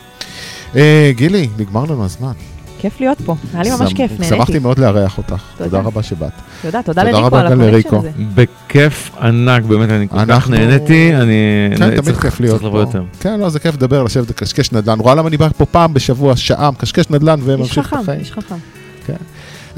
[0.76, 2.32] אה, גילי, נגמר לנו הזמן.
[2.78, 4.58] כיף להיות פה, היה לי ממש כיף, שמחתי נהניתי.
[4.58, 5.42] מאוד לארח אותך.
[5.58, 5.80] תודה.
[5.80, 6.32] רבה שבאת.
[6.62, 7.96] תודה, תודה תודה לריקו רבה על גם ה connection לריקו.
[7.98, 8.10] הזה.
[8.34, 11.34] בכיף ענק, באמת, אני כל כך אנחנו- נהניתי, אני
[11.78, 12.88] כן, צריך- כיף להיות צריך לבוא פה.
[12.88, 13.02] יותר.
[13.20, 14.98] כן, לא, זה כיף לדבר, לשבת לקשקש נדל"ן.
[15.00, 18.20] רואה למה אני בא פה פעם בשבוע, שעה, מקשקש נדל"ן איש וממשיך את חכם, החיים.
[18.20, 18.54] איש חכם.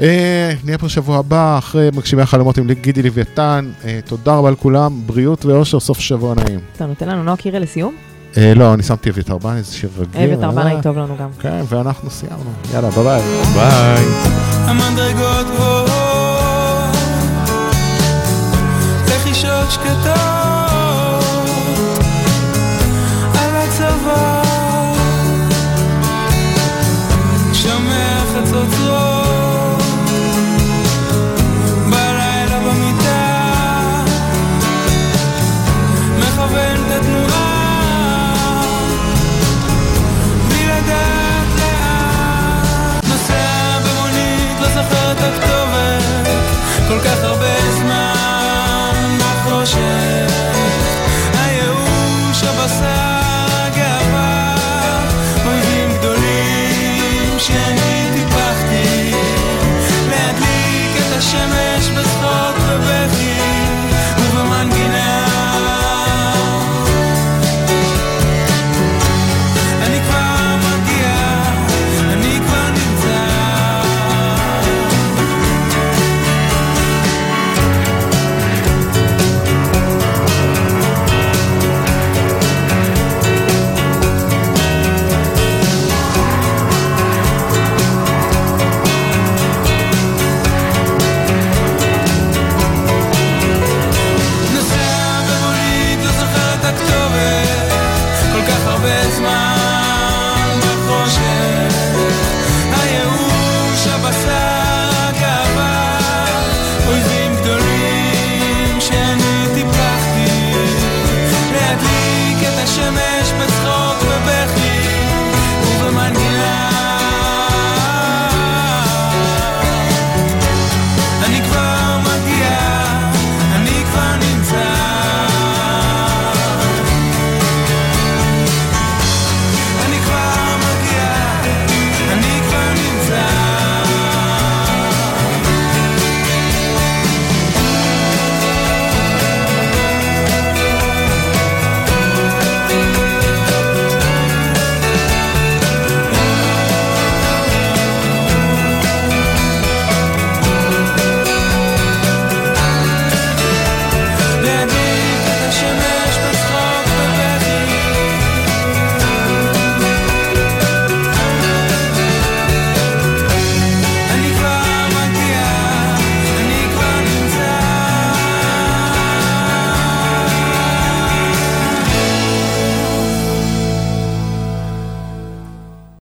[0.01, 3.69] אה, נהיה פה שבוע הבא, אחרי מגשימי החלומות עם גידי לוויתן.
[3.85, 6.59] אה, תודה רבה לכולם, בריאות ואושר, סוף שבוע נעים.
[6.75, 7.93] אתה נותן לנו נועה קירל לסיום?
[8.37, 10.43] אה, לא, אני שמתי אביתר בן, איזה שיר רגיל.
[10.43, 11.29] ארבנה אה, טוב לנו גם.
[11.39, 12.51] כן, ואנחנו סיימנו.
[12.73, 13.21] יאללה, ביי ביי.
[13.53, 14.05] ביי.
[14.65, 15.89] המדרגות גבוהות,
[19.07, 20.26] לחישות שקטות